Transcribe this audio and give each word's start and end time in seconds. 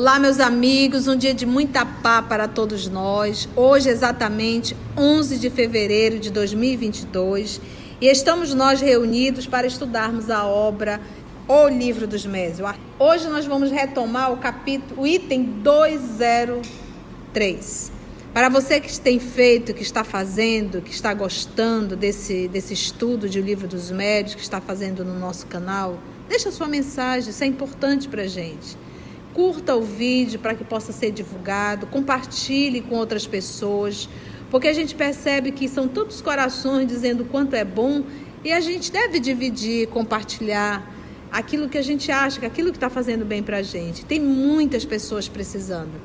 Olá, 0.00 0.18
meus 0.18 0.40
amigos, 0.40 1.06
um 1.06 1.14
dia 1.14 1.34
de 1.34 1.44
muita 1.44 1.84
paz 1.84 2.24
para 2.26 2.48
todos 2.48 2.88
nós. 2.88 3.46
Hoje, 3.54 3.90
exatamente 3.90 4.74
11 4.96 5.36
de 5.36 5.50
fevereiro 5.50 6.18
de 6.18 6.30
2022, 6.30 7.60
e 8.00 8.06
estamos 8.06 8.54
nós 8.54 8.80
reunidos 8.80 9.46
para 9.46 9.66
estudarmos 9.66 10.30
a 10.30 10.46
obra 10.46 11.02
O 11.46 11.68
Livro 11.68 12.06
dos 12.06 12.24
Médios. 12.24 12.66
Hoje 12.98 13.28
nós 13.28 13.44
vamos 13.44 13.70
retomar 13.70 14.32
o 14.32 14.38
capítulo, 14.38 15.02
o 15.02 15.06
item 15.06 15.42
203. 15.62 17.92
Para 18.32 18.48
você 18.48 18.80
que 18.80 18.98
tem 18.98 19.20
feito, 19.20 19.74
que 19.74 19.82
está 19.82 20.02
fazendo, 20.02 20.80
que 20.80 20.94
está 20.94 21.12
gostando 21.12 21.94
desse, 21.94 22.48
desse 22.48 22.72
estudo 22.72 23.28
de 23.28 23.38
O 23.38 23.42
Livro 23.42 23.68
dos 23.68 23.90
Médios, 23.90 24.34
que 24.34 24.40
está 24.40 24.62
fazendo 24.62 25.04
no 25.04 25.18
nosso 25.18 25.46
canal, 25.46 25.98
deixa 26.26 26.50
sua 26.50 26.68
mensagem, 26.68 27.28
isso 27.28 27.44
é 27.44 27.46
importante 27.46 28.08
para 28.08 28.22
a 28.22 28.26
gente. 28.26 28.78
Curta 29.34 29.76
o 29.76 29.82
vídeo 29.82 30.40
para 30.40 30.54
que 30.54 30.64
possa 30.64 30.92
ser 30.92 31.12
divulgado, 31.12 31.86
compartilhe 31.86 32.80
com 32.80 32.96
outras 32.96 33.26
pessoas, 33.26 34.08
porque 34.50 34.66
a 34.66 34.72
gente 34.72 34.94
percebe 34.94 35.52
que 35.52 35.68
são 35.68 35.86
tantos 35.86 36.20
corações 36.20 36.86
dizendo 36.88 37.24
quanto 37.24 37.54
é 37.54 37.64
bom 37.64 38.02
e 38.44 38.52
a 38.52 38.60
gente 38.60 38.90
deve 38.90 39.20
dividir, 39.20 39.86
compartilhar 39.88 40.92
aquilo 41.30 41.68
que 41.68 41.78
a 41.78 41.82
gente 41.82 42.10
acha, 42.10 42.44
aquilo 42.44 42.70
que 42.70 42.76
está 42.76 42.90
fazendo 42.90 43.24
bem 43.24 43.42
para 43.42 43.58
a 43.58 43.62
gente. 43.62 44.04
Tem 44.04 44.18
muitas 44.18 44.84
pessoas 44.84 45.28
precisando. 45.28 46.00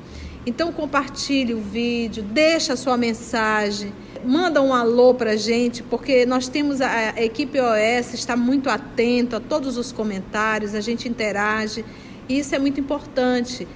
Então 0.46 0.72
compartilhe 0.72 1.52
o 1.54 1.60
vídeo, 1.60 2.22
deixa 2.22 2.74
a 2.74 2.76
sua 2.76 2.96
mensagem, 2.96 3.92
manda 4.24 4.62
um 4.62 4.72
alô 4.72 5.12
para 5.12 5.32
a 5.32 5.36
gente, 5.36 5.82
porque 5.82 6.24
nós 6.24 6.46
temos 6.46 6.80
a, 6.80 7.14
a 7.16 7.24
equipe 7.24 7.58
OS 7.58 8.14
está 8.14 8.36
muito 8.36 8.70
atento 8.70 9.34
a 9.34 9.40
todos 9.40 9.76
os 9.76 9.90
comentários, 9.90 10.72
a 10.74 10.80
gente 10.80 11.08
interage. 11.08 11.84
Isso 12.28 12.54
é 12.54 12.58
muito 12.58 12.80
importante, 12.80 13.66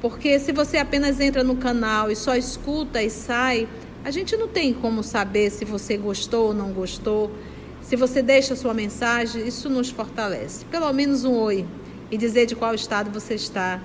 porque 0.00 0.38
se 0.38 0.52
você 0.52 0.78
apenas 0.78 1.20
entra 1.20 1.44
no 1.44 1.56
canal 1.56 2.10
e 2.10 2.16
só 2.16 2.34
escuta 2.34 3.02
e 3.02 3.08
sai, 3.08 3.68
a 4.04 4.10
gente 4.10 4.36
não 4.36 4.48
tem 4.48 4.72
como 4.72 5.02
saber 5.02 5.50
se 5.50 5.64
você 5.64 5.96
gostou 5.96 6.48
ou 6.48 6.54
não 6.54 6.72
gostou. 6.72 7.30
Se 7.82 7.96
você 7.96 8.22
deixa 8.22 8.56
sua 8.56 8.74
mensagem, 8.74 9.46
isso 9.46 9.68
nos 9.68 9.90
fortalece. 9.90 10.64
Pelo 10.66 10.92
menos 10.92 11.24
um 11.24 11.34
oi 11.34 11.66
e 12.10 12.16
dizer 12.16 12.46
de 12.46 12.56
qual 12.56 12.74
estado 12.74 13.10
você 13.10 13.34
está 13.34 13.80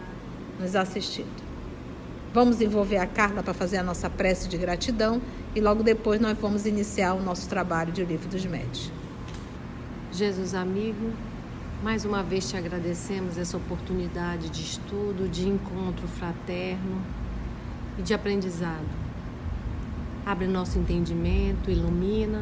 nos 0.60 0.76
assistindo. 0.76 1.46
Vamos 2.34 2.60
envolver 2.62 2.98
a 2.98 3.08
Carla 3.08 3.44
para 3.44 3.54
fazer 3.54 3.78
a 3.78 3.84
nossa 3.84 4.10
prece 4.10 4.50
de 4.50 4.58
gratidão 4.58 5.22
e 5.56 5.62
logo 5.62 5.84
depois 5.84 6.20
nós 6.20 6.38
vamos 6.38 6.66
iniciar 6.66 7.14
o 7.14 7.22
nosso 7.22 7.48
trabalho 7.48 7.94
de 7.94 8.04
Livro 8.04 8.28
dos 8.28 8.46
Médios. 8.46 8.92
Jesus 10.12 10.54
amigo, 10.54 11.14
mais 11.86 12.04
uma 12.04 12.24
vez 12.24 12.50
te 12.50 12.58
agradecemos 12.58 13.38
essa 13.38 13.58
oportunidade 13.58 14.50
de 14.50 14.60
estudo, 14.60 15.30
de 15.30 15.48
encontro 15.48 16.08
fraterno 16.08 17.00
e 17.96 18.02
de 18.02 18.12
aprendizado. 18.12 18.88
Abre 20.26 20.48
nosso 20.48 20.80
entendimento, 20.80 21.70
ilumina 21.70 22.42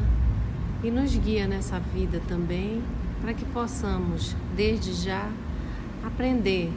e 0.82 0.90
nos 0.90 1.14
guia 1.18 1.46
nessa 1.46 1.78
vida 1.78 2.22
também, 2.26 2.82
para 3.22 3.34
que 3.34 3.44
possamos, 3.44 4.34
desde 4.56 4.94
já, 4.94 5.30
aprender 6.06 6.72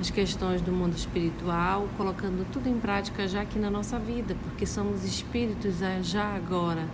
as 0.00 0.10
questões 0.10 0.62
do 0.62 0.70
mundo 0.70 0.96
espiritual, 0.96 1.88
colocando 1.96 2.48
tudo 2.52 2.68
em 2.68 2.78
prática 2.78 3.26
já 3.26 3.40
aqui 3.40 3.58
na 3.58 3.68
nossa 3.68 3.98
vida, 3.98 4.36
porque 4.44 4.64
somos 4.64 5.02
espíritos 5.02 5.80
já 6.02 6.36
agora 6.36 6.86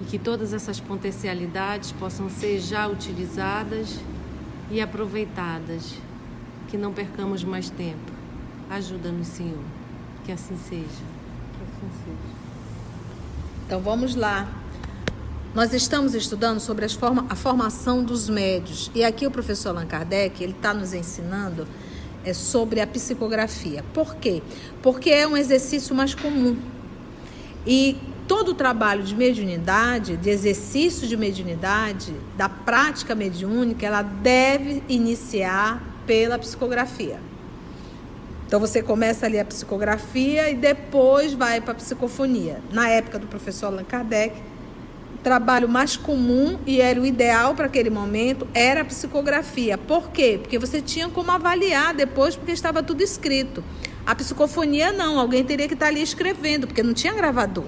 e 0.00 0.04
que 0.04 0.18
todas 0.18 0.52
essas 0.52 0.80
potencialidades 0.80 1.92
possam 1.92 2.28
ser 2.28 2.60
já 2.60 2.86
utilizadas 2.86 3.98
e 4.70 4.80
aproveitadas, 4.80 5.94
que 6.68 6.76
não 6.76 6.92
percamos 6.92 7.44
mais 7.44 7.70
tempo. 7.70 8.12
Ajuda-nos, 8.68 9.28
Senhor, 9.28 9.62
que 10.24 10.32
assim 10.32 10.56
seja. 10.56 10.82
Que 10.82 11.62
assim 11.62 11.90
seja. 12.04 12.36
Então 13.66 13.80
vamos 13.80 14.14
lá. 14.14 14.48
Nós 15.54 15.72
estamos 15.72 16.14
estudando 16.14 16.60
sobre 16.60 16.84
as 16.84 16.92
forma, 16.92 17.24
a 17.30 17.34
formação 17.34 18.04
dos 18.04 18.28
médios 18.28 18.90
e 18.94 19.02
aqui 19.02 19.26
o 19.26 19.30
professor 19.30 19.70
Allan 19.70 19.86
Kardec 19.86 20.42
ele 20.42 20.52
está 20.52 20.74
nos 20.74 20.92
ensinando 20.92 21.66
é 22.26 22.34
sobre 22.34 22.80
a 22.80 22.86
psicografia. 22.86 23.84
Por 23.94 24.16
quê? 24.16 24.42
Porque 24.82 25.10
é 25.10 25.26
um 25.26 25.36
exercício 25.36 25.94
mais 25.94 26.14
comum. 26.14 26.56
E 27.64 27.96
todo 28.26 28.50
o 28.50 28.54
trabalho 28.54 29.02
de 29.02 29.14
mediunidade, 29.14 30.16
de 30.16 30.30
exercício 30.30 31.06
de 31.06 31.16
mediunidade, 31.16 32.12
da 32.36 32.48
prática 32.48 33.14
mediúnica, 33.14 33.86
ela 33.86 34.02
deve 34.02 34.82
iniciar 34.88 35.82
pela 36.06 36.38
psicografia. 36.38 37.18
Então 38.46 38.60
você 38.60 38.80
começa 38.80 39.26
ali 39.26 39.40
a 39.40 39.44
psicografia 39.44 40.48
e 40.50 40.54
depois 40.54 41.34
vai 41.34 41.60
para 41.60 41.72
a 41.72 41.74
psicofonia. 41.74 42.60
Na 42.70 42.88
época 42.88 43.18
do 43.18 43.26
professor 43.26 43.66
Allan 43.66 43.82
Kardec, 43.82 44.36
o 45.16 45.18
trabalho 45.18 45.68
mais 45.68 45.96
comum 45.96 46.56
e 46.64 46.80
era 46.80 47.00
o 47.00 47.04
ideal 47.04 47.56
para 47.56 47.66
aquele 47.66 47.90
momento 47.90 48.46
era 48.54 48.82
a 48.82 48.84
psicografia. 48.84 49.76
Por 49.76 50.10
quê? 50.10 50.38
Porque 50.40 50.58
você 50.58 50.80
tinha 50.80 51.08
como 51.08 51.32
avaliar 51.32 51.92
depois, 51.92 52.36
porque 52.36 52.52
estava 52.52 52.84
tudo 52.84 53.02
escrito. 53.02 53.64
A 54.06 54.14
psicofonia 54.14 54.92
não, 54.92 55.18
alguém 55.18 55.42
teria 55.42 55.66
que 55.66 55.74
estar 55.74 55.88
ali 55.88 56.00
escrevendo, 56.00 56.68
porque 56.68 56.84
não 56.84 56.94
tinha 56.94 57.12
gravador. 57.12 57.64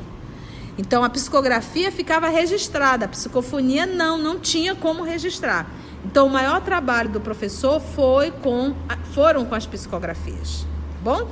Então 0.79 1.03
a 1.03 1.11
psicografia 1.11 1.91
ficava 1.91 2.29
registrada, 2.29 3.05
a 3.05 3.09
psicofonia 3.09 3.85
não, 3.85 4.17
não 4.17 4.39
tinha 4.39 4.77
como 4.77 5.03
registrar. 5.03 5.67
Então 6.05 6.29
o 6.29 6.31
maior 6.31 6.61
trabalho 6.61 7.11
do 7.11 7.21
professor 7.21 7.81
foi 7.81 8.31
com 8.31 8.75
foram 9.13 9.45
com 9.45 9.57
as 9.57 9.67
psicografias. 9.67 10.61
Tá 10.61 11.01
bom? 11.03 11.29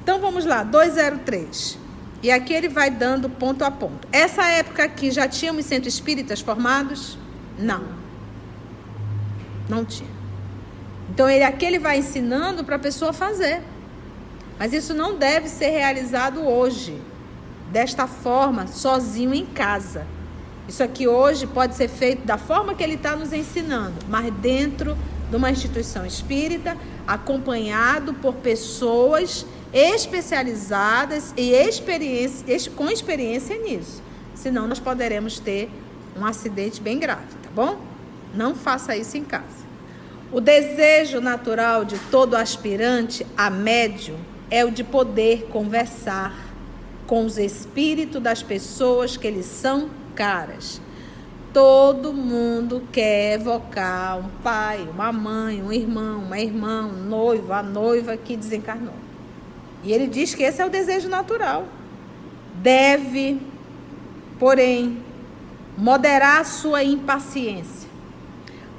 Então 0.00 0.20
vamos 0.20 0.44
lá, 0.44 0.62
203. 0.62 1.76
E 2.22 2.30
aqui 2.30 2.52
ele 2.52 2.68
vai 2.68 2.88
dando 2.88 3.28
ponto 3.28 3.64
a 3.64 3.70
ponto. 3.70 4.06
Essa 4.12 4.44
época 4.44 4.84
aqui 4.84 5.10
já 5.10 5.26
tínhamos 5.26 5.66
centros 5.66 5.94
espíritas 5.94 6.40
formados? 6.40 7.18
Não. 7.58 7.82
Não 9.68 9.84
tinha. 9.84 10.10
Então 11.10 11.28
ele 11.28 11.42
aqui 11.42 11.64
ele 11.64 11.80
vai 11.80 11.98
ensinando 11.98 12.62
para 12.62 12.76
a 12.76 12.78
pessoa 12.78 13.12
fazer. 13.12 13.60
Mas 14.56 14.72
isso 14.72 14.94
não 14.94 15.18
deve 15.18 15.48
ser 15.48 15.70
realizado 15.70 16.46
hoje 16.46 17.00
desta 17.72 18.06
forma, 18.06 18.66
sozinho 18.66 19.32
em 19.32 19.46
casa. 19.46 20.06
Isso 20.68 20.82
aqui 20.82 21.08
hoje 21.08 21.46
pode 21.46 21.74
ser 21.74 21.88
feito 21.88 22.24
da 22.24 22.36
forma 22.36 22.74
que 22.74 22.82
ele 22.82 22.94
está 22.94 23.16
nos 23.16 23.32
ensinando, 23.32 23.94
mas 24.08 24.32
dentro 24.34 24.96
de 25.30 25.36
uma 25.36 25.50
instituição 25.50 26.04
espírita, 26.04 26.76
acompanhado 27.06 28.12
por 28.14 28.34
pessoas 28.34 29.46
especializadas 29.72 31.32
e 31.36 31.52
experiência, 31.52 32.70
com 32.72 32.90
experiência 32.90 33.56
nisso. 33.56 34.02
Senão 34.34 34.68
nós 34.68 34.78
poderemos 34.78 35.38
ter 35.38 35.70
um 36.16 36.26
acidente 36.26 36.80
bem 36.80 36.98
grave, 36.98 37.34
tá 37.42 37.48
bom? 37.54 37.80
Não 38.34 38.54
faça 38.54 38.94
isso 38.94 39.16
em 39.16 39.24
casa. 39.24 39.62
O 40.30 40.40
desejo 40.40 41.20
natural 41.20 41.84
de 41.84 41.98
todo 42.10 42.34
aspirante 42.34 43.26
a 43.36 43.48
médium 43.48 44.16
é 44.50 44.64
o 44.64 44.70
de 44.70 44.84
poder 44.84 45.46
conversar 45.50 46.51
com 47.12 47.26
os 47.26 47.36
espíritos 47.36 48.22
das 48.22 48.42
pessoas 48.42 49.18
que 49.18 49.30
lhes 49.30 49.44
são 49.44 49.90
caras. 50.14 50.80
Todo 51.52 52.10
mundo 52.10 52.84
quer 52.90 53.34
evocar 53.34 54.18
um 54.18 54.30
pai, 54.42 54.88
uma 54.90 55.12
mãe, 55.12 55.62
um 55.62 55.70
irmão, 55.70 56.20
uma 56.20 56.40
irmã, 56.40 56.86
um 56.86 57.04
noivo, 57.04 57.52
a 57.52 57.62
noiva 57.62 58.16
que 58.16 58.34
desencarnou. 58.34 58.94
E 59.84 59.92
ele 59.92 60.06
diz 60.06 60.34
que 60.34 60.42
esse 60.42 60.62
é 60.62 60.64
o 60.64 60.70
desejo 60.70 61.10
natural. 61.10 61.66
Deve, 62.54 63.38
porém, 64.38 64.96
moderar 65.76 66.46
sua 66.46 66.82
impaciência 66.82 67.81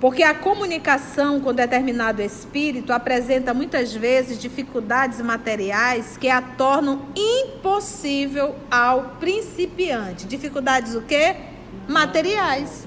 porque 0.03 0.21
a 0.21 0.33
comunicação 0.33 1.39
com 1.39 1.53
determinado 1.53 2.21
espírito 2.21 2.91
apresenta 2.91 3.53
muitas 3.53 3.95
vezes 3.95 4.37
dificuldades 4.37 5.21
materiais 5.21 6.17
que 6.17 6.27
a 6.27 6.41
tornam 6.41 7.03
impossível 7.15 8.53
ao 8.69 9.15
principiante. 9.17 10.27
Dificuldades 10.27 10.93
o 10.93 11.03
quê? 11.03 11.37
Materiais. 11.87 12.85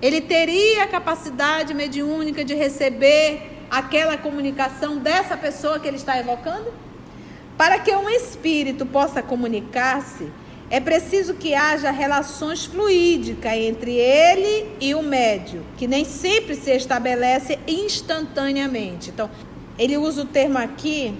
Ele 0.00 0.22
teria 0.22 0.84
a 0.84 0.86
capacidade 0.86 1.74
mediúnica 1.74 2.42
de 2.42 2.54
receber 2.54 3.66
aquela 3.70 4.16
comunicação 4.16 4.96
dessa 4.96 5.36
pessoa 5.36 5.78
que 5.78 5.86
ele 5.86 5.98
está 5.98 6.18
evocando? 6.18 6.72
Para 7.58 7.78
que 7.78 7.94
um 7.94 8.08
espírito 8.08 8.86
possa 8.86 9.22
comunicar-se, 9.22 10.32
é 10.74 10.80
preciso 10.80 11.34
que 11.34 11.54
haja 11.54 11.92
relações 11.92 12.64
fluídicas 12.64 13.52
entre 13.52 13.92
ele 13.92 14.74
e 14.80 14.92
o 14.92 15.04
médio, 15.04 15.64
que 15.76 15.86
nem 15.86 16.04
sempre 16.04 16.56
se 16.56 16.72
estabelece 16.72 17.60
instantaneamente. 17.64 19.10
Então, 19.10 19.30
ele 19.78 19.96
usa 19.96 20.22
o 20.22 20.24
termo 20.24 20.58
aqui 20.58 21.16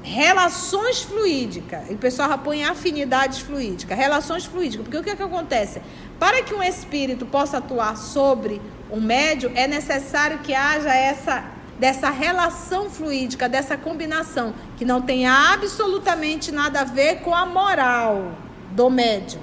relações 0.00 1.02
fluídicas. 1.02 1.90
O 1.90 1.96
pessoal 1.96 2.38
põe 2.38 2.62
afinidades 2.62 3.40
fluídicas, 3.40 3.98
relações 3.98 4.44
fluídicas. 4.44 4.84
Porque 4.84 4.98
o 4.98 5.02
que, 5.02 5.10
é 5.10 5.16
que 5.16 5.24
acontece? 5.24 5.82
Para 6.16 6.40
que 6.44 6.54
um 6.54 6.62
espírito 6.62 7.26
possa 7.26 7.58
atuar 7.58 7.96
sobre 7.96 8.62
um 8.92 9.00
médio, 9.00 9.50
é 9.56 9.66
necessário 9.66 10.38
que 10.38 10.54
haja 10.54 10.94
essa 10.94 11.44
dessa 11.80 12.10
relação 12.10 12.88
fluídica, 12.90 13.48
dessa 13.48 13.76
combinação, 13.76 14.52
que 14.76 14.84
não 14.84 15.00
tem 15.00 15.26
absolutamente 15.26 16.52
nada 16.52 16.80
a 16.80 16.84
ver 16.84 17.20
com 17.20 17.32
a 17.32 17.46
moral 17.46 18.47
do 18.78 18.88
médium. 18.88 19.40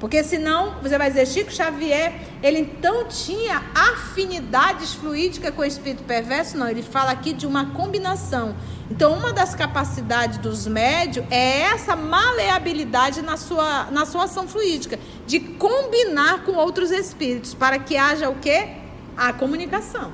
Porque 0.00 0.24
senão 0.24 0.74
você 0.82 0.98
vai 0.98 1.08
dizer, 1.08 1.26
Chico 1.26 1.52
Xavier, 1.52 2.12
ele 2.42 2.58
então 2.58 3.04
tinha 3.06 3.62
afinidades 3.74 4.94
fluídicas 4.94 5.54
com 5.54 5.62
o 5.62 5.64
espírito 5.64 6.02
perverso? 6.04 6.56
Não, 6.56 6.68
ele 6.68 6.82
fala 6.82 7.12
aqui 7.12 7.32
de 7.32 7.46
uma 7.46 7.66
combinação. 7.72 8.56
Então, 8.90 9.12
uma 9.12 9.32
das 9.32 9.54
capacidades 9.54 10.38
dos 10.38 10.66
médios 10.66 11.24
é 11.30 11.60
essa 11.60 11.94
maleabilidade 11.94 13.22
na 13.22 13.36
sua, 13.36 13.84
na 13.92 14.04
sua 14.04 14.24
ação 14.24 14.48
fluídica, 14.48 14.98
de 15.28 15.38
combinar 15.38 16.44
com 16.44 16.52
outros 16.52 16.90
espíritos, 16.90 17.54
para 17.54 17.78
que 17.78 17.96
haja 17.96 18.28
o 18.28 18.34
quê? 18.36 18.68
A 19.16 19.32
comunicação. 19.32 20.10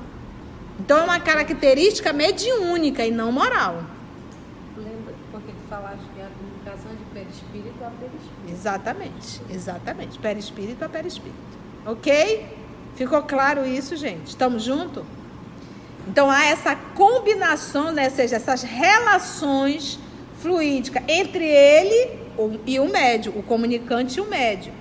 Então, 0.79 0.99
é 0.99 1.03
uma 1.05 1.19
característica 1.19 2.13
mediúnica 2.13 3.03
e 3.03 3.09
não 3.09 3.31
moral. 3.31 3.83
Lembra 4.77 5.15
porque 5.31 5.51
tu 5.53 5.69
falaste 5.69 6.03
que 6.13 6.19
é 6.19 6.25
a 6.25 6.29
comunicação 6.37 6.91
de 6.91 7.03
perispírito 7.13 7.83
a 7.83 7.89
perispírito. 7.89 8.46
Exatamente, 8.57 9.41
exatamente. 9.51 10.17
Perispírito 10.17 10.83
a 10.83 10.89
perispírito. 10.89 11.37
Ok? 11.85 12.57
Ficou 12.95 13.21
claro 13.21 13.67
isso, 13.67 13.95
gente? 13.95 14.29
Estamos 14.29 14.63
juntos? 14.63 15.03
Então, 16.07 16.31
há 16.31 16.45
essa 16.45 16.75
combinação, 16.75 17.91
né? 17.91 18.05
ou 18.05 18.11
seja, 18.11 18.37
essas 18.37 18.63
relações 18.63 19.99
fluídicas 20.41 21.03
entre 21.07 21.45
ele 21.45 22.17
e 22.65 22.79
o 22.79 22.89
médio, 22.89 23.31
o 23.37 23.43
comunicante 23.43 24.17
e 24.17 24.21
o 24.21 24.25
médio, 24.25 24.73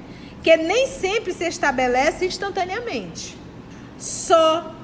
que 0.42 0.56
nem 0.56 0.86
sempre 0.86 1.32
se 1.32 1.44
estabelece 1.44 2.24
instantaneamente. 2.24 3.36
Só 3.98 4.74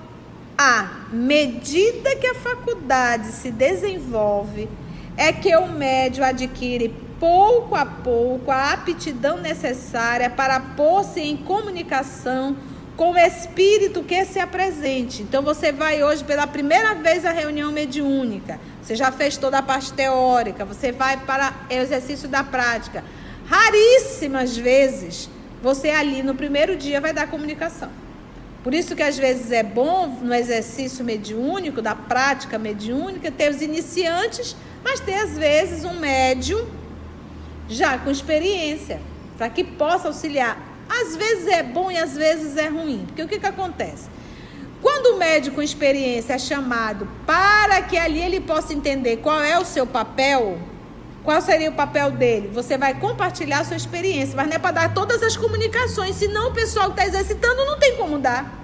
à 0.59 1.07
medida 1.11 2.15
que 2.17 2.27
a 2.27 2.35
faculdade 2.35 3.29
se 3.29 3.51
desenvolve, 3.51 4.69
é 5.17 5.33
que 5.33 5.55
o 5.57 5.67
médio 5.69 6.25
adquire 6.25 6.95
pouco 7.23 7.77
a 7.77 7.87
pouco 7.87 8.51
a 8.51 8.73
aptidão 8.73 9.37
necessária 9.37 10.29
para 10.29 10.59
pôr-se 10.59 11.21
em 11.21 11.37
comunicação 11.37 12.57
com 12.97 13.13
o 13.13 13.17
espírito 13.17 14.03
que 14.03 14.25
se 14.25 14.41
apresente. 14.41 15.23
Então 15.23 15.41
você 15.41 15.71
vai 15.71 16.03
hoje 16.03 16.25
pela 16.25 16.49
primeira 16.49 16.97
vez 16.97 17.25
à 17.25 17.31
reunião 17.31 17.71
mediúnica. 17.71 18.59
Você 18.83 18.97
já 18.97 19.13
fez 19.13 19.37
toda 19.37 19.59
a 19.59 19.63
parte 19.63 19.93
teórica, 19.93 20.65
você 20.65 20.91
vai 20.91 21.17
para 21.17 21.55
o 21.71 21.73
exercício 21.73 22.29
da 22.29 22.43
prática. 22.43 23.05
Raríssimas 23.47 24.57
vezes 24.57 25.31
você 25.63 25.91
ali 25.91 26.25
no 26.25 26.35
primeiro 26.35 26.75
dia 26.75 27.01
vai 27.01 27.13
dar 27.13 27.29
comunicação. 27.29 27.91
Por 28.65 28.75
isso 28.75 28.97
que 28.97 29.03
às 29.03 29.17
vezes 29.17 29.53
é 29.53 29.63
bom 29.63 30.09
no 30.09 30.35
exercício 30.35 31.05
mediúnico, 31.05 31.81
da 31.81 31.95
prática 31.95 32.59
mediúnica, 32.59 33.31
ter 33.31 33.49
os 33.49 33.63
iniciantes, 33.63 34.57
mas 34.83 34.99
ter 34.99 35.15
às 35.15 35.39
vezes 35.39 35.85
um 35.85 36.01
médium 36.01 36.82
já 37.73 37.99
com 37.99 38.11
experiência, 38.11 39.01
para 39.37 39.49
que 39.49 39.65
possa 39.65 40.09
auxiliar. 40.09 40.59
Às 40.89 41.17
vezes 41.17 41.47
é 41.47 41.63
bom 41.63 41.91
e 41.91 41.97
às 41.97 42.17
vezes 42.17 42.57
é 42.57 42.69
ruim, 42.69 43.05
porque 43.07 43.23
o 43.23 43.29
que, 43.29 43.39
que 43.39 43.47
acontece? 43.47 44.09
Quando 44.81 45.15
o 45.15 45.19
médico 45.19 45.57
com 45.57 45.63
experiência 45.63 46.35
é 46.35 46.39
chamado 46.39 47.09
para 47.25 47.81
que 47.83 47.97
ali 47.97 48.21
ele 48.21 48.41
possa 48.41 48.75
entender 48.75 49.19
qual 49.19 49.41
é 49.41 49.59
o 49.59 49.65
seu 49.65 49.87
papel, 49.87 50.59
qual 51.23 51.41
seria 51.41 51.71
o 51.71 51.75
papel 51.75 52.11
dele? 52.11 52.51
Você 52.53 52.77
vai 52.77 52.99
compartilhar 52.99 53.61
a 53.61 53.65
sua 53.65 53.77
experiência, 53.77 54.35
mas 54.37 54.49
não 54.49 54.57
é 54.57 54.59
para 54.59 54.73
dar 54.73 54.95
todas 54.95 55.23
as 55.23 55.37
comunicações, 55.37 56.17
senão 56.17 56.49
o 56.49 56.53
pessoal 56.53 56.93
que 56.93 57.01
está 57.01 57.07
exercitando 57.07 57.65
não 57.65 57.79
tem 57.79 57.97
como 57.97 58.19
dar. 58.19 58.62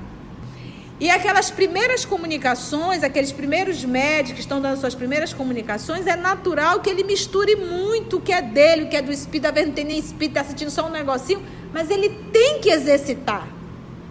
E 1.01 1.09
aquelas 1.11 1.49
primeiras 1.49 2.05
comunicações, 2.05 3.05
aqueles 3.05 3.31
primeiros 3.31 3.85
médicos 3.85 4.33
que 4.33 4.41
estão 4.41 4.61
dando 4.61 4.81
suas 4.81 4.97
primeiras 4.97 5.33
comunicações, 5.33 6.09
é 6.09 6.17
natural 6.17 6.81
que 6.81 6.91
ele 6.91 7.05
misture 7.05 7.55
muito 7.55 8.17
o 8.17 8.21
que 8.21 8.33
é 8.33 8.43
dele, 8.43 8.83
o 8.83 8.89
que 8.89 8.97
é 8.97 9.03
do 9.03 9.13
espírito, 9.13 9.47
às 9.47 9.55
vezes 9.55 9.69
não 9.69 9.75
tem 9.77 9.85
nem 9.85 9.99
espírito, 9.99 10.39
está 10.39 10.45
sentindo 10.45 10.73
só 10.73 10.89
um 10.89 10.91
negocinho, 10.91 11.41
mas 11.73 11.89
ele 11.89 12.09
tem 12.33 12.59
que 12.59 12.69
exercitar. 12.69 13.47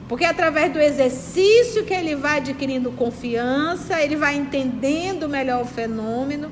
Porque 0.07 0.23
é 0.23 0.29
através 0.29 0.71
do 0.71 0.79
exercício 0.79 1.83
que 1.83 1.93
ele 1.93 2.15
vai 2.15 2.37
adquirindo 2.37 2.89
confiança, 2.93 4.01
ele 4.01 4.15
vai 4.15 4.37
entendendo 4.37 5.27
melhor 5.27 5.63
o 5.63 5.65
fenômeno. 5.65 6.49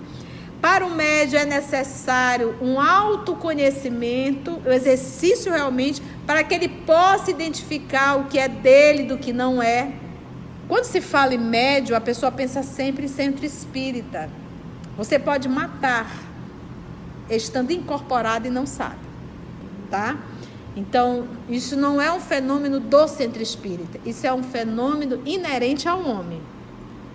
Para 0.59 0.85
o 0.85 0.91
médio 0.91 1.39
é 1.39 1.45
necessário 1.45 2.57
um 2.61 2.81
autoconhecimento, 2.81 4.61
o 4.65 4.69
exercício 4.69 5.53
realmente, 5.53 6.01
para 6.27 6.43
que 6.43 6.53
ele 6.53 6.67
possa 6.67 7.31
identificar 7.31 8.17
o 8.17 8.25
que 8.25 8.37
é 8.37 8.49
dele 8.49 9.03
do 9.03 9.17
que 9.17 9.31
não 9.31 9.63
é. 9.63 9.93
Quando 10.67 10.85
se 10.85 10.99
fala 10.99 11.33
em 11.33 11.37
médio, 11.37 11.95
a 11.95 12.01
pessoa 12.01 12.31
pensa 12.31 12.63
sempre 12.63 13.05
em 13.05 13.07
centro 13.07 13.45
espírita. 13.45 14.29
Você 14.97 15.19
pode 15.19 15.47
matar 15.47 16.09
estando 17.29 17.71
incorporado 17.71 18.47
e 18.47 18.49
não 18.49 18.65
sabe, 18.65 18.99
tá? 19.91 20.17
Então, 20.75 21.27
isso 21.47 21.75
não 21.75 22.01
é 22.01 22.11
um 22.11 22.19
fenômeno 22.19 22.79
do 22.79 23.07
centro 23.07 23.41
espírita, 23.41 23.99
isso 24.05 24.25
é 24.27 24.33
um 24.33 24.43
fenômeno 24.43 25.21
inerente 25.25 25.87
ao 25.87 26.01
homem. 26.01 26.41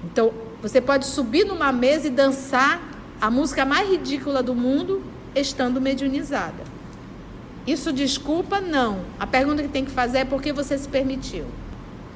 Então, 0.05 0.33
você 0.63 0.81
pode 0.81 1.07
subir 1.07 1.45
numa 1.45 1.73
mesa 1.73 2.07
e 2.07 2.11
dançar 2.11 2.81
a 3.21 3.31
música 3.31 3.65
mais 3.65 3.89
ridícula 3.89 4.43
do 4.43 4.55
mundo 4.55 5.03
estando 5.35 5.81
mediunizada. 5.81 6.65
Isso 7.67 7.93
desculpa? 7.93 8.61
Não. 8.61 9.01
A 9.19 9.27
pergunta 9.27 9.63
que 9.63 9.69
tem 9.69 9.85
que 9.85 9.91
fazer 9.91 10.19
é 10.19 10.25
por 10.25 10.41
que 10.41 10.53
você 10.53 10.79
se 10.79 10.89
permitiu. 10.89 11.45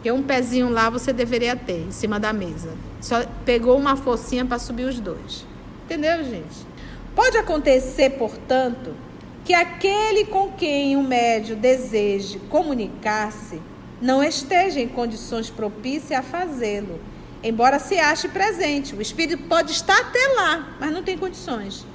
Porque 0.05 0.13
um 0.13 0.23
pezinho 0.23 0.69
lá 0.69 0.91
você 0.91 1.15
deveria 1.15 1.57
ter, 1.57 1.87
em 1.89 1.91
cima 1.91 2.21
da 2.21 2.31
mesa. 2.31 2.69
Só 3.01 3.25
pegou 3.43 3.75
uma 3.79 3.97
forcinha 3.97 4.45
para 4.45 4.59
subir 4.59 4.85
os 4.85 5.01
dois. 5.01 5.47
Entendeu, 5.87 6.23
gente? 6.23 6.67
Pode 7.17 7.39
acontecer, 7.39 8.11
portanto, 8.11 8.95
que 9.47 9.55
aquele 9.55 10.27
com 10.27 10.53
quem 10.53 10.95
o 10.95 11.03
médio 11.03 11.57
deseje 11.57 12.39
comunicar-se 12.51 13.63
não 13.99 14.23
esteja 14.23 14.79
em 14.79 14.89
condições 14.89 15.49
propícias 15.49 16.21
a 16.21 16.23
fazê-lo 16.23 17.01
embora 17.43 17.79
se 17.79 17.99
ache 17.99 18.27
presente. 18.27 18.95
O 18.95 19.03
espírito 19.03 19.43
pode 19.45 19.73
estar 19.73 19.99
até 19.99 20.35
lá, 20.35 20.77
mas 20.81 20.91
não 20.91 21.03
tem 21.03 21.17
condições. 21.17 21.87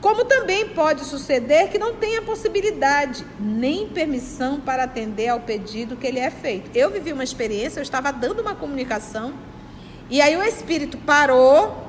Como 0.00 0.24
também 0.24 0.68
pode 0.68 1.04
suceder 1.04 1.68
que 1.68 1.78
não 1.78 1.94
tenha 1.94 2.22
possibilidade 2.22 3.24
nem 3.38 3.86
permissão 3.88 4.58
para 4.58 4.84
atender 4.84 5.28
ao 5.28 5.40
pedido 5.40 5.96
que 5.96 6.10
lhe 6.10 6.18
é 6.18 6.30
feito. 6.30 6.70
Eu 6.74 6.90
vivi 6.90 7.12
uma 7.12 7.24
experiência, 7.24 7.80
eu 7.80 7.82
estava 7.82 8.10
dando 8.10 8.40
uma 8.40 8.54
comunicação, 8.54 9.34
e 10.08 10.20
aí 10.20 10.36
o 10.36 10.42
espírito 10.42 10.96
parou, 10.98 11.86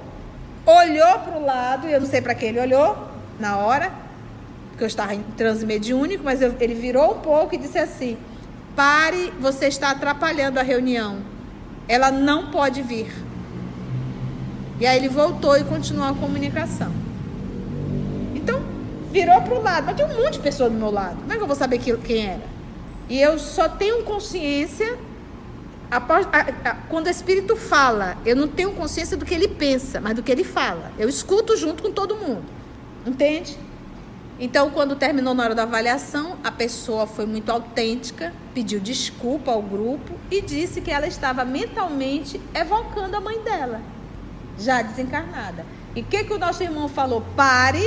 olhou 0.66 1.20
para 1.20 1.38
o 1.38 1.46
lado, 1.46 1.88
e 1.88 1.94
eu 1.94 2.00
não 2.00 2.08
sei 2.08 2.22
para 2.22 2.36
quem 2.36 2.50
ele 2.50 2.60
olhou 2.60 2.98
na 3.40 3.58
hora, 3.58 3.92
porque 4.70 4.84
eu 4.84 4.88
estava 4.88 5.16
em 5.16 5.24
transe 5.38 5.66
mediúnico, 5.66 6.24
mas 6.24 6.42
eu, 6.42 6.54
ele 6.60 6.76
virou 6.76 7.14
um 7.16 7.20
pouco 7.20 7.56
e 7.56 7.58
disse 7.58 7.80
assim: 7.80 8.18
Pare, 8.76 9.34
você 9.40 9.68
está 9.68 9.92
atrapalhando 9.92 10.60
a 10.60 10.64
reunião 10.64 11.32
ela 11.92 12.10
não 12.10 12.52
pode 12.52 12.82
vir. 12.82 13.12
E 14.80 14.88
aí 14.88 14.98
ele 14.98 15.10
voltou 15.10 15.58
e 15.58 15.64
continuou 15.66 16.08
a 16.08 16.14
comunicação. 16.14 17.01
Virou 19.12 19.42
para 19.42 19.54
o 19.54 19.62
lado. 19.62 19.86
Mas 19.86 19.96
tinha 19.96 20.08
um 20.08 20.24
monte 20.24 20.34
de 20.34 20.40
pessoas 20.40 20.72
do 20.72 20.78
meu 20.78 20.92
lado. 20.92 21.18
Como 21.18 21.34
é 21.34 21.38
que 21.38 21.44
eu 21.44 21.48
vou 21.48 21.56
saber 21.56 21.80
quem 21.80 22.26
era? 22.26 22.44
E 23.10 23.20
eu 23.22 23.38
só 23.38 23.68
tenho 23.68 24.04
consciência 24.04 24.98
após, 25.90 26.26
a, 26.32 26.70
a, 26.70 26.76
quando 26.88 27.08
o 27.08 27.10
Espírito 27.10 27.56
fala. 27.56 28.18
Eu 28.26 28.36
não 28.36 28.48
tenho 28.48 28.72
consciência 28.72 29.18
do 29.18 29.26
que 29.26 29.34
ele 29.34 29.50
pensa, 29.50 30.00
mas 30.00 30.16
do 30.16 30.24
que 30.24 30.32
ele 30.32 30.44
fala. 30.44 30.92
Eu 30.98 31.10
escuto 31.10 31.58
junto 31.58 31.84
com 31.84 31.92
todo 31.92 32.16
mundo. 32.16 32.46
Entende? 33.06 33.58
Então, 34.40 34.72
quando 34.72 34.96
terminou 34.96 35.36
na 35.36 35.44
hora 35.44 35.54
da 35.54 35.64
avaliação, 35.64 36.38
a 36.44 36.52
pessoa 36.52 37.06
foi 37.06 37.28
muito 37.28 37.52
autêntica, 37.52 38.34
pediu 38.56 38.80
desculpa 38.80 39.52
ao 39.52 39.62
grupo 39.62 40.14
e 40.32 40.42
disse 40.42 40.82
que 40.82 40.90
ela 40.90 41.06
estava 41.06 41.46
mentalmente 41.46 42.42
evocando 42.52 43.16
a 43.16 43.22
mãe 43.22 43.40
dela, 43.42 43.82
já 44.58 44.82
desencarnada. 44.82 45.64
E 45.96 46.02
o 46.02 46.06
que, 46.06 46.24
que 46.24 46.34
o 46.34 46.40
nosso 46.40 46.64
irmão 46.64 46.88
falou? 46.88 47.24
Pare. 47.36 47.84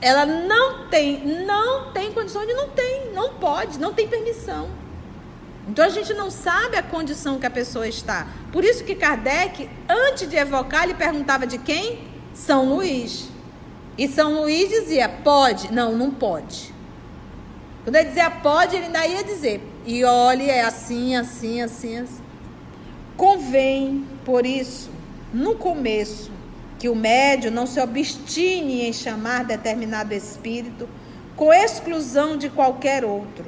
Ela 0.00 0.26
não 0.26 0.88
tem, 0.88 1.24
não 1.46 1.92
tem 1.92 2.12
condição 2.12 2.46
de 2.46 2.52
não 2.52 2.68
tem, 2.68 3.12
não 3.12 3.34
pode, 3.34 3.78
não 3.78 3.92
tem 3.92 4.08
permissão. 4.08 4.68
Então 5.68 5.84
a 5.84 5.88
gente 5.88 6.12
não 6.14 6.30
sabe 6.30 6.76
a 6.76 6.82
condição 6.82 7.38
que 7.38 7.46
a 7.46 7.50
pessoa 7.50 7.86
está. 7.86 8.26
Por 8.50 8.64
isso 8.64 8.84
que 8.84 8.94
Kardec, 8.94 9.70
antes 9.88 10.28
de 10.28 10.36
evocar, 10.36 10.84
ele 10.84 10.94
perguntava 10.94 11.46
de 11.46 11.58
quem? 11.58 12.08
São 12.34 12.74
Luís. 12.74 13.28
E 13.96 14.08
São 14.08 14.40
Luís 14.40 14.68
dizia: 14.68 15.08
pode? 15.08 15.72
Não, 15.72 15.92
não 15.92 16.10
pode. 16.10 16.74
Quando 17.84 17.96
ele 17.96 18.08
dizia 18.08 18.30
pode, 18.30 18.74
ele 18.74 18.86
ainda 18.86 19.06
ia 19.06 19.22
dizer: 19.22 19.62
e 19.86 20.04
olhe, 20.04 20.48
é 20.48 20.62
assim, 20.62 21.14
assim, 21.14 21.60
assim, 21.60 21.98
assim. 21.98 22.22
Convém, 23.16 24.04
por 24.24 24.44
isso, 24.44 24.90
no 25.32 25.54
começo, 25.54 26.31
que 26.82 26.88
o 26.88 26.96
médio 26.96 27.48
não 27.48 27.64
se 27.64 27.78
obstine 27.78 28.88
em 28.88 28.92
chamar 28.92 29.44
determinado 29.44 30.12
espírito 30.12 30.88
com 31.36 31.52
exclusão 31.52 32.36
de 32.36 32.50
qualquer 32.50 33.04
outro, 33.04 33.44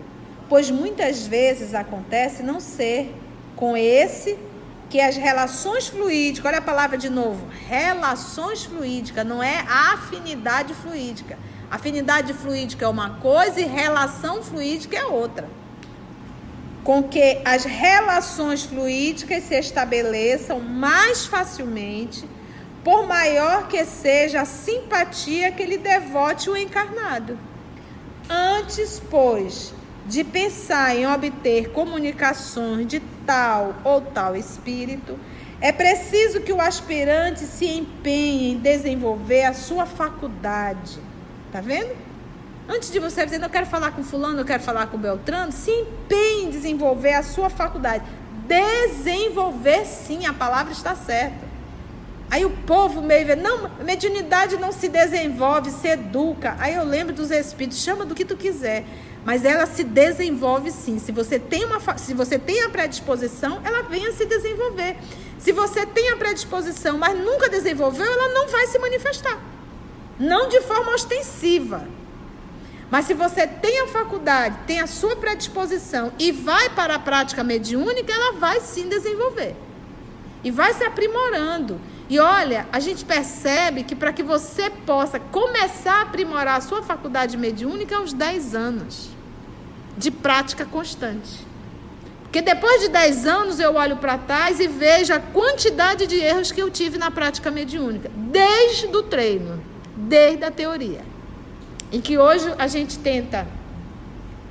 pois 0.48 0.70
muitas 0.70 1.26
vezes 1.26 1.74
acontece 1.74 2.44
não 2.44 2.60
ser 2.60 3.12
com 3.56 3.76
esse 3.76 4.38
que 4.88 5.00
as 5.00 5.16
relações 5.16 5.88
fluídicas, 5.88 6.48
olha 6.48 6.58
a 6.58 6.62
palavra 6.62 6.96
de 6.96 7.10
novo, 7.10 7.44
relações 7.66 8.62
fluídicas, 8.62 9.26
não 9.26 9.42
é 9.42 9.64
afinidade 9.68 10.72
fluídica. 10.72 11.36
Afinidade 11.68 12.32
fluídica 12.34 12.84
é 12.84 12.88
uma 12.88 13.16
coisa 13.16 13.60
e 13.60 13.64
relação 13.64 14.44
fluídica 14.44 14.96
é 14.96 15.06
outra. 15.06 15.48
Com 16.84 17.02
que 17.02 17.40
as 17.44 17.64
relações 17.64 18.62
fluídicas 18.62 19.42
se 19.42 19.58
estabeleçam 19.58 20.60
mais 20.60 21.26
facilmente, 21.26 22.24
por 22.84 23.06
maior 23.06 23.66
que 23.66 23.82
seja 23.86 24.42
a 24.42 24.44
simpatia 24.44 25.50
que 25.50 25.64
lhe 25.64 25.78
devote 25.78 26.50
o 26.50 26.56
encarnado. 26.56 27.38
Antes, 28.28 29.02
pois, 29.10 29.72
de 30.06 30.22
pensar 30.22 30.94
em 30.94 31.06
obter 31.06 31.70
comunicações 31.70 32.86
de 32.86 33.00
tal 33.26 33.74
ou 33.82 34.02
tal 34.02 34.36
espírito, 34.36 35.18
é 35.60 35.72
preciso 35.72 36.40
que 36.40 36.52
o 36.52 36.60
aspirante 36.60 37.40
se 37.40 37.66
empenhe 37.66 38.52
em 38.52 38.58
desenvolver 38.58 39.44
a 39.44 39.54
sua 39.54 39.86
faculdade. 39.86 40.98
Tá 41.50 41.62
vendo? 41.62 41.96
Antes 42.68 42.90
de 42.90 42.98
você 42.98 43.24
dizer, 43.24 43.42
eu 43.42 43.50
quero 43.50 43.66
falar 43.66 43.92
com 43.92 44.02
fulano, 44.02 44.40
eu 44.40 44.44
quero 44.44 44.62
falar 44.62 44.88
com 44.88 44.98
Beltrano, 44.98 45.52
se 45.52 45.70
empenhe 45.70 46.44
em 46.44 46.50
desenvolver 46.50 47.14
a 47.14 47.22
sua 47.22 47.48
faculdade. 47.48 48.04
Desenvolver 48.46 49.86
sim, 49.86 50.26
a 50.26 50.34
palavra 50.34 50.72
está 50.72 50.94
certa. 50.94 51.53
Aí 52.31 52.45
o 52.45 52.50
povo 52.50 53.00
meio 53.00 53.26
vê, 53.26 53.37
não, 53.37 53.71
mediunidade 53.85 54.57
não 54.57 54.73
se 54.73 54.88
desenvolve, 54.88 55.71
se 55.71 55.88
educa. 55.88 56.57
Aí 56.59 56.75
eu 56.75 56.85
lembro 56.85 57.14
dos 57.14 57.31
espíritos, 57.31 57.78
chama 57.78 58.04
do 58.04 58.14
que 58.14 58.25
tu 58.25 58.37
quiser. 58.37 58.85
Mas 59.25 59.45
ela 59.45 59.66
se 59.66 59.85
desenvolve 59.85 60.71
sim. 60.71 60.99
Se 60.99 61.12
você 61.12 61.38
tem, 61.38 61.64
uma, 61.64 61.81
se 61.97 62.12
você 62.12 62.38
tem 62.38 62.62
a 62.62 62.69
predisposição, 62.69 63.61
ela 63.64 63.83
vem 63.83 64.07
a 64.07 64.12
se 64.12 64.26
desenvolver. 64.26 64.97
Se 65.38 65.52
você 65.52 65.87
tem 65.87 66.11
a 66.11 66.16
predisposição, 66.16 66.99
mas 66.99 67.19
nunca 67.19 67.49
desenvolveu, 67.49 68.07
ela 68.07 68.28
não 68.35 68.49
vai 68.49 68.66
se 68.66 68.78
manifestar. 68.78 69.38
Não 70.19 70.49
de 70.49 70.61
forma 70.62 70.93
ostensiva. 70.93 71.87
Mas 72.90 73.07
se 73.07 73.14
você 73.14 73.47
tem 73.47 73.81
a 73.81 73.88
faculdade, 73.88 74.57
tem 74.66 74.81
a 74.81 74.87
sua 74.87 75.16
predisposição 75.16 76.12
e 76.19 76.31
vai 76.31 76.71
para 76.71 76.95
a 76.95 76.99
prática 76.99 77.43
mediúnica, 77.43 78.12
ela 78.12 78.33
vai 78.33 78.61
sim 78.61 78.88
desenvolver. 78.88 79.57
E 80.43 80.50
vai 80.50 80.73
se 80.75 80.85
aprimorando. 80.85 81.81
E 82.08 82.18
olha, 82.18 82.66
a 82.70 82.80
gente 82.80 83.04
percebe 83.04 83.82
que 83.82 83.94
para 83.94 84.12
que 84.12 84.23
você 84.23 84.68
possa 84.68 85.18
começar 85.18 86.00
a 86.00 86.02
aprimorar 86.02 86.58
a 86.58 86.61
sua 86.61 86.82
faculdade 86.82 87.37
mediúnica 87.37 87.96
aos 87.96 88.12
10 88.12 88.54
anos 88.54 89.11
de 89.96 90.11
prática 90.11 90.66
constante. 90.66 91.46
Porque 92.25 92.42
depois 92.42 92.80
de 92.82 92.88
10 92.88 93.26
anos 93.26 93.61
eu 93.61 93.75
olho 93.76 93.96
para 93.96 94.18
trás 94.18 94.61
e 94.61 94.66
vejo 94.66 95.14
a 95.14 95.20
quantidade 95.20 96.06
de 96.06 96.16
erros 96.16 96.50
que 96.50 96.61
eu 96.61 96.68
tive 96.68 96.99
na 96.99 97.11
prática 97.11 97.50
mediúnica, 97.50 98.11
desde 98.14 98.87
o 98.87 99.02
treino, 99.04 99.62
desde 99.96 100.44
a 100.44 100.50
teoria. 100.50 101.02
E 101.92 102.00
que 102.00 102.18
hoje 102.18 102.52
a 102.58 102.66
gente 102.66 102.99
tenta, 102.99 103.46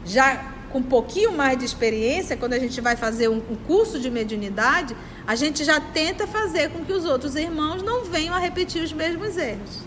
já 0.06 0.53
com 0.74 0.80
um 0.80 0.84
pouquinho 0.84 1.32
mais 1.32 1.56
de 1.56 1.64
experiência, 1.64 2.36
quando 2.36 2.54
a 2.54 2.60
gente 2.60 2.82
vai 2.82 2.96
fazer 2.96 3.30
um, 3.30 3.38
um 3.38 3.56
curso 3.68 4.00
de 4.00 4.10
mediunidade, 4.10 4.98
a 5.26 5.36
gente 5.36 5.64
já 5.64 5.80
tenta 5.80 6.26
fazer 6.26 6.72
com 6.72 6.84
que 6.84 6.92
os 6.92 7.06
outros 7.06 7.36
irmãos 7.36 7.84
não 7.84 8.04
venham 8.04 8.34
a 8.34 8.40
repetir 8.40 8.84
os 8.84 8.92
mesmos 8.92 9.38
erros. 9.38 9.84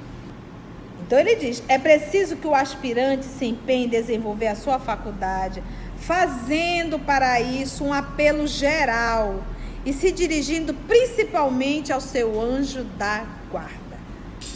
Então 1.04 1.18
ele 1.18 1.34
diz: 1.34 1.60
é 1.66 1.76
preciso 1.76 2.36
que 2.36 2.46
o 2.46 2.54
aspirante 2.54 3.24
se 3.24 3.46
empenhe 3.46 3.86
em 3.86 3.88
desenvolver 3.88 4.46
a 4.46 4.54
sua 4.54 4.78
faculdade, 4.78 5.60
fazendo 5.98 7.00
para 7.00 7.40
isso 7.40 7.82
um 7.82 7.92
apelo 7.92 8.46
geral 8.46 9.42
e 9.84 9.92
se 9.92 10.12
dirigindo 10.12 10.72
principalmente 10.72 11.92
ao 11.92 12.00
seu 12.00 12.40
anjo 12.40 12.84
da 12.96 13.24
guarda. 13.50 13.98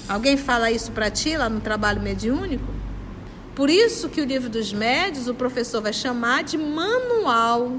Alguém 0.09 0.37
fala 0.37 0.71
isso 0.71 0.93
para 0.93 1.11
ti 1.11 1.37
lá 1.37 1.49
no 1.49 1.61
trabalho 1.61 2.01
mediúnico? 2.01 2.80
Por 3.61 3.69
isso 3.69 4.09
que 4.09 4.23
o 4.23 4.25
livro 4.25 4.49
dos 4.49 4.73
médios 4.73 5.29
o 5.29 5.35
professor 5.35 5.83
vai 5.83 5.93
chamar 5.93 6.43
de 6.45 6.57
manual 6.57 7.71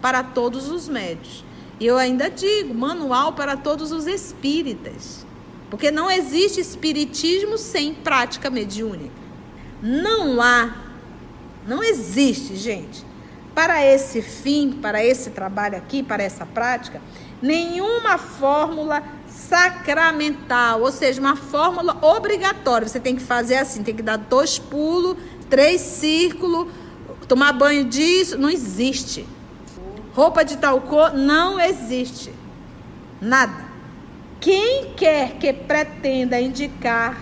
para 0.00 0.22
todos 0.22 0.70
os 0.70 0.88
médios. 0.88 1.44
E 1.78 1.84
eu 1.84 1.98
ainda 1.98 2.30
digo, 2.30 2.72
manual 2.72 3.34
para 3.34 3.54
todos 3.54 3.92
os 3.92 4.06
espíritas. 4.06 5.26
Porque 5.68 5.90
não 5.90 6.10
existe 6.10 6.58
espiritismo 6.58 7.58
sem 7.58 7.92
prática 7.92 8.48
mediúnica. 8.48 9.12
Não 9.82 10.40
há, 10.40 10.74
não 11.68 11.82
existe, 11.82 12.56
gente, 12.56 13.04
para 13.54 13.84
esse 13.84 14.22
fim, 14.22 14.72
para 14.72 15.04
esse 15.04 15.28
trabalho 15.28 15.76
aqui, 15.76 16.02
para 16.02 16.22
essa 16.22 16.46
prática, 16.46 16.98
nenhuma 17.42 18.18
fórmula 18.18 19.02
sacramental, 19.26 20.82
ou 20.82 20.92
seja, 20.92 21.20
uma 21.20 21.36
fórmula 21.36 21.96
obrigatória. 22.02 22.86
Você 22.86 23.00
tem 23.00 23.16
que 23.16 23.22
fazer 23.22 23.56
assim, 23.56 23.82
tem 23.82 23.94
que 23.94 24.02
dar 24.02 24.16
dois 24.16 24.58
pulos, 24.58 25.16
três 25.48 25.80
círculos, 25.80 26.68
tomar 27.26 27.52
banho 27.52 27.84
disso, 27.84 28.36
não 28.36 28.50
existe. 28.50 29.26
Roupa 30.14 30.44
de 30.44 30.56
tal 30.56 30.80
cor, 30.82 31.14
não 31.14 31.60
existe. 31.60 32.32
Nada. 33.20 33.70
Quem 34.40 34.92
quer 34.94 35.32
que 35.34 35.52
pretenda 35.52 36.40
indicar 36.40 37.16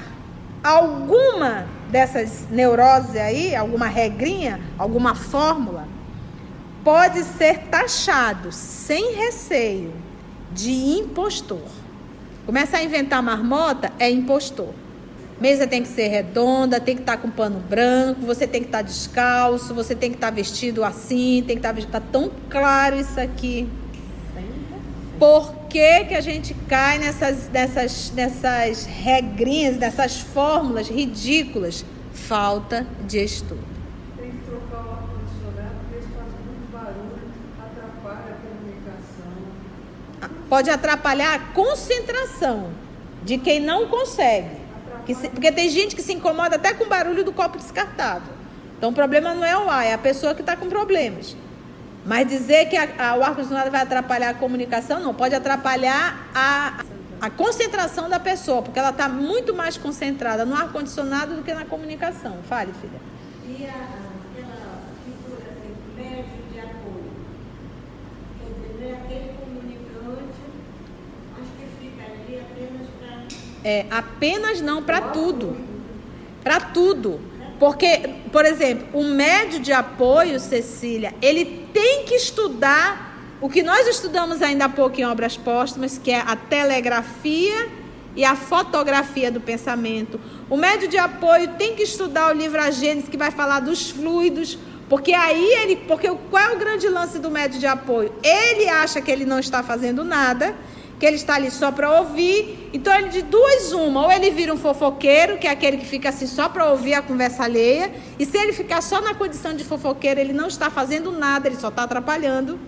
alguma 0.63 1.67
dessas 1.91 2.47
neuroses 2.51 3.17
aí, 3.17 3.55
alguma 3.55 3.87
regrinha, 3.87 4.61
alguma 4.79 5.15
fórmula, 5.15 5.87
pode 6.85 7.23
ser 7.25 7.59
taxado 7.65 8.53
sem 8.53 9.15
receio 9.15 10.08
de 10.53 10.71
impostor. 10.71 11.63
Começa 12.47 12.79
a 12.79 12.83
inventar 12.83 13.23
marmota, 13.23 13.93
é 13.99 14.11
impostor. 14.11 14.73
Mesa 15.41 15.67
tem 15.69 15.83
que 15.83 15.89
ser 15.89 16.09
redonda, 16.09 16.81
tem 16.81 16.97
que 16.97 17.03
estar 17.03 17.17
com 17.19 17.31
pano 17.31 17.61
branco, 17.61 18.23
você 18.23 18.47
tem 18.47 18.61
que 18.61 18.69
estar 18.69 18.83
descalço, 18.83 19.73
você 19.73 19.95
tem 19.95 20.11
que 20.11 20.17
estar 20.17 20.31
vestido 20.31 20.83
assim, 20.83 21.45
tem 21.47 21.57
que 21.57 21.61
estar 21.61 21.73
vestido. 21.73 21.93
Tá 21.93 22.01
tão 22.01 22.31
claro 22.51 22.97
isso 22.99 23.21
aqui. 23.21 23.69
Por 25.19 25.53
que, 25.69 26.05
que 26.05 26.15
a 26.15 26.21
gente 26.21 26.55
cai 26.69 26.99
nessas, 26.99 27.49
nessas, 27.49 28.13
nessas 28.13 28.87
regrinhas, 28.87 29.77
nessas 29.77 30.21
fórmulas 30.21 30.89
ridículas? 30.89 31.85
Falta 32.13 32.87
de 33.07 33.19
estudo. 33.19 33.61
Tem 34.17 34.31
que 34.31 34.39
trocar 34.39 34.87
o 34.87 34.91
ar-condicionado, 34.91 35.75
porque 35.81 35.97
eles 35.97 36.07
fazem 36.15 36.41
muito 36.47 36.73
barulho, 36.73 37.19
atrapalha 37.59 38.35
a 38.35 38.39
comunicação. 38.43 39.33
Pode 40.49 40.71
atrapalhar 40.71 41.35
a 41.35 41.39
concentração 41.53 42.71
de 43.23 43.39
quem 43.39 43.61
não 43.61 43.89
consegue. 43.89 44.57
Se, 45.15 45.29
porque 45.31 45.51
tem 45.51 45.71
gente 45.71 45.97
que 45.97 46.03
se 46.03 46.13
incomoda 46.13 46.57
até 46.57 46.75
com 46.75 46.85
o 46.85 46.89
barulho 46.89 47.25
do 47.25 47.33
copo 47.33 47.57
descartável. 47.57 48.35
Então 48.77 48.91
o 48.91 48.93
problema 48.93 49.35
não 49.35 49.45
é 49.45 49.57
o 49.57 49.69
ar, 49.69 49.85
é 49.85 49.95
a 49.95 49.99
pessoa 49.99 50.35
que 50.35 50.41
está 50.41 50.57
com 50.57 50.69
problemas. 50.69 51.35
Mas 52.05 52.29
dizer 52.29 52.69
que 52.69 52.77
a, 52.77 52.89
a, 53.11 53.17
o 53.17 53.23
ar-condicionado 53.23 53.71
vai 53.71 53.83
atrapalhar 53.83 54.31
a 54.31 54.35
comunicação, 54.35 55.01
não. 55.01 55.13
Pode 55.13 55.35
atrapalhar 55.35 56.29
a, 56.35 56.85
a 57.21 57.29
concentração 57.29 58.09
da 58.09 58.21
pessoa, 58.21 58.63
porque 58.63 58.79
ela 58.79 58.91
está 58.91 59.09
muito 59.09 59.55
mais 59.55 59.77
concentrada 59.77 60.45
no 60.45 60.55
ar-condicionado 60.55 61.35
do 61.35 61.43
que 61.43 61.53
na 61.53 61.65
comunicação. 61.65 62.39
Fale, 62.49 62.73
filha. 62.81 63.01
E 63.47 63.67
a, 63.67 63.71
aquela 63.71 64.81
figura 65.05 65.51
assim, 65.51 65.75
médio 65.97 66.43
de 66.53 66.61
apoio? 66.61 67.11
Quer 68.39 68.53
dizer, 68.55 68.73
não 68.81 68.89
é 68.89 68.93
aquele 69.03 69.33
comunicante, 69.37 70.43
acho 71.41 71.51
que 71.59 71.67
fica 71.81 72.05
ali 72.05 72.41
apenas 72.41 72.87
para. 73.01 73.48
É, 73.65 73.87
apenas 73.91 74.61
não, 74.61 74.83
para 74.83 75.01
tudo. 75.01 75.57
Para 76.43 76.61
tudo. 76.61 77.21
Porque, 77.59 78.11
por 78.31 78.45
exemplo, 78.45 79.01
o 79.01 79.05
médio 79.05 79.59
de 79.59 79.73
apoio, 79.73 80.39
Cecília, 80.39 81.15
ele 81.21 81.67
tem 81.73 82.05
que 82.05 82.15
estudar 82.15 83.09
o 83.41 83.49
que 83.49 83.63
nós 83.63 83.87
estudamos 83.87 84.43
ainda 84.43 84.65
há 84.65 84.69
pouco 84.69 85.01
em 85.01 85.05
obras 85.05 85.37
póstumas, 85.37 85.99
que 85.99 86.11
é 86.11 86.21
a 86.21 86.35
telegrafia 86.35 87.69
e 88.17 88.25
a 88.25 88.35
fotografia 88.35 89.31
do 89.31 89.41
pensamento. 89.41 90.21
O 90.51 90.57
médio 90.57 90.89
de 90.89 90.99
apoio 90.99 91.49
tem 91.57 91.75
que 91.75 91.83
estudar 91.83 92.33
o 92.33 92.37
livro 92.37 92.61
A 92.61 92.71
Gênesis, 92.71 93.09
que 93.09 93.17
vai 93.17 93.31
falar 93.31 93.61
dos 93.61 93.91
fluidos, 93.91 94.59
porque 94.89 95.13
aí 95.13 95.53
ele, 95.63 95.77
porque 95.77 96.09
qual 96.31 96.43
é 96.43 96.55
o 96.55 96.59
grande 96.59 96.89
lance 96.89 97.19
do 97.19 97.31
médio 97.31 97.61
de 97.61 97.67
apoio? 97.67 98.13
Ele 98.23 98.69
acha 98.69 99.01
que 99.01 99.11
ele 99.11 99.25
não 99.25 99.39
está 99.39 99.63
fazendo 99.63 100.03
nada 100.03 100.55
que 100.99 101.07
ele 101.07 101.17
está 101.17 101.35
ali 101.35 101.51
só 101.51 101.71
para 101.71 102.01
ouvir. 102.01 102.71
Então, 102.73 102.95
ele 102.95 103.09
de 103.09 103.23
duas 103.23 103.73
uma, 103.73 104.05
ou 104.05 104.13
ele 104.13 104.31
vira 104.31 104.53
um 104.53 104.57
fofoqueiro, 104.57 105.39
que 105.39 105.47
é 105.47 105.51
aquele 105.51 105.77
que 105.77 105.87
fica 105.87 106.09
assim 106.09 106.27
só 106.27 106.49
para 106.49 106.71
ouvir 106.71 106.95
a 106.95 107.03
conversa 107.03 107.45
alheia, 107.45 107.93
e 108.19 108.27
se 108.27 108.37
ele 108.37 108.53
ficar 108.53 108.83
só 108.83 109.01
na 109.01 109.15
condição 109.15 109.55
de 109.55 109.65
fofoqueiro, 109.65 110.21
ele 110.21 110.33
não 110.33 110.49
está 110.49 110.71
fazendo 110.71 111.13
nada, 111.13 111.49
ele 111.49 111.57
só 111.57 111.69
está 111.69 111.85
atrapalhando. 111.85 112.59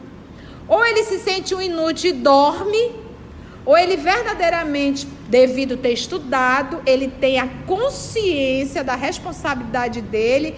Ou 0.68 0.84
ele 0.86 1.02
se 1.02 1.18
sente 1.18 1.54
um 1.54 1.60
inútil 1.60 2.10
e 2.10 2.12
dorme, 2.12 2.92
ou 3.66 3.76
ele 3.76 3.96
verdadeiramente 3.96 5.06
devido 5.28 5.76
ter 5.76 5.92
estudado, 5.92 6.80
ele 6.86 7.08
tem 7.08 7.38
a 7.38 7.48
consciência 7.66 8.82
da 8.82 8.94
responsabilidade 8.94 10.00
dele 10.00 10.54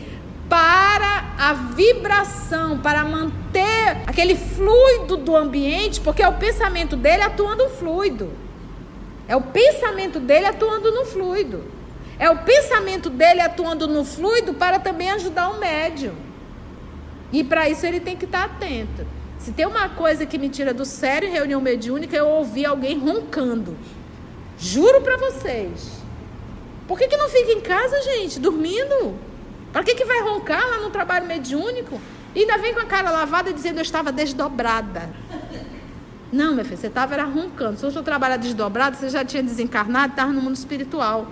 para 0.48 1.34
a 1.38 1.52
vibração, 1.54 2.78
para 2.78 3.04
manter 3.04 3.71
aquele 4.06 4.36
fluido 4.36 5.16
do 5.16 5.36
ambiente, 5.36 6.00
porque 6.00 6.22
é 6.22 6.28
o 6.28 6.34
pensamento 6.34 6.96
dele 6.96 7.22
atuando 7.22 7.68
fluido. 7.68 8.30
É 9.28 9.36
o 9.36 9.40
pensamento 9.40 10.18
dele 10.18 10.46
atuando 10.46 10.90
no 10.92 11.04
fluido. 11.04 11.64
É 12.18 12.30
o 12.30 12.38
pensamento 12.38 13.10
dele 13.10 13.40
atuando 13.40 13.88
no 13.88 14.04
fluido 14.04 14.54
para 14.54 14.78
também 14.78 15.10
ajudar 15.10 15.48
o 15.50 15.58
médium. 15.58 16.14
E 17.32 17.42
para 17.42 17.68
isso 17.68 17.86
ele 17.86 18.00
tem 18.00 18.16
que 18.16 18.26
estar 18.26 18.44
atento. 18.44 19.06
Se 19.38 19.52
tem 19.52 19.66
uma 19.66 19.88
coisa 19.88 20.24
que 20.24 20.38
me 20.38 20.48
tira 20.48 20.72
do 20.72 20.84
sério 20.84 21.28
em 21.28 21.32
reunião 21.32 21.60
mediúnica, 21.60 22.16
é 22.16 22.20
eu 22.20 22.28
ouvir 22.28 22.66
alguém 22.66 22.98
roncando. 22.98 23.76
Juro 24.58 25.00
para 25.00 25.16
vocês. 25.16 25.90
Por 26.86 26.98
que, 26.98 27.08
que 27.08 27.16
não 27.16 27.28
fica 27.28 27.52
em 27.52 27.60
casa, 27.60 28.00
gente, 28.02 28.38
dormindo? 28.38 29.16
Para 29.72 29.82
que, 29.82 29.94
que 29.94 30.04
vai 30.04 30.20
roncar 30.20 30.68
lá 30.68 30.78
no 30.78 30.90
trabalho 30.90 31.26
mediúnico? 31.26 32.00
E 32.34 32.40
ainda 32.40 32.58
vem 32.58 32.72
com 32.72 32.80
a 32.80 32.86
cara 32.86 33.10
lavada 33.10 33.52
dizendo 33.52 33.78
eu 33.78 33.82
estava 33.82 34.10
desdobrada. 34.10 35.10
Não, 36.32 36.52
minha 36.52 36.64
filha, 36.64 36.78
você 36.78 36.86
estava 36.86 37.12
era 37.12 37.24
roncando. 37.24 37.78
Se 37.78 37.84
você 37.84 38.02
trabalhar 38.02 38.38
desdobrado, 38.38 38.96
você 38.96 39.10
já 39.10 39.22
tinha 39.22 39.42
desencarnado, 39.42 40.12
estava 40.12 40.32
no 40.32 40.40
mundo 40.40 40.54
espiritual. 40.54 41.26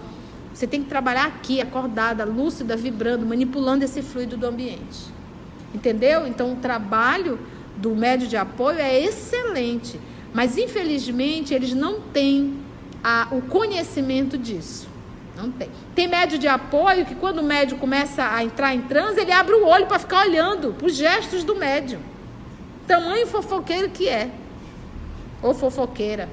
Você 0.52 0.66
tem 0.66 0.82
que 0.82 0.90
trabalhar 0.90 1.24
aqui, 1.24 1.58
acordada, 1.58 2.22
lúcida, 2.24 2.76
vibrando, 2.76 3.24
manipulando 3.24 3.82
esse 3.82 4.02
fluido 4.02 4.36
do 4.36 4.46
ambiente. 4.46 5.06
Entendeu? 5.74 6.26
Então, 6.26 6.52
o 6.52 6.56
trabalho 6.56 7.38
do 7.78 7.96
médio 7.96 8.28
de 8.28 8.36
apoio 8.36 8.78
é 8.78 9.00
excelente. 9.00 9.98
Mas, 10.34 10.58
infelizmente, 10.58 11.54
eles 11.54 11.72
não 11.72 12.00
têm 12.00 12.58
a, 13.02 13.28
o 13.30 13.40
conhecimento 13.40 14.36
disso. 14.36 14.89
Não 15.36 15.50
tem. 15.50 15.70
Tem 15.94 16.08
médio 16.08 16.38
de 16.38 16.48
apoio 16.48 17.06
que 17.06 17.14
quando 17.14 17.38
o 17.38 17.42
médio 17.42 17.78
começa 17.78 18.24
a 18.34 18.44
entrar 18.44 18.74
em 18.74 18.82
transe, 18.82 19.20
ele 19.20 19.32
abre 19.32 19.54
o 19.54 19.66
olho 19.66 19.86
para 19.86 19.98
ficar 19.98 20.26
olhando 20.26 20.74
os 20.82 20.94
gestos 20.94 21.44
do 21.44 21.54
médium. 21.54 22.00
Tamanho 22.86 23.26
fofoqueiro 23.26 23.90
que 23.90 24.08
é. 24.08 24.30
Ou 25.42 25.54
fofoqueira. 25.54 26.28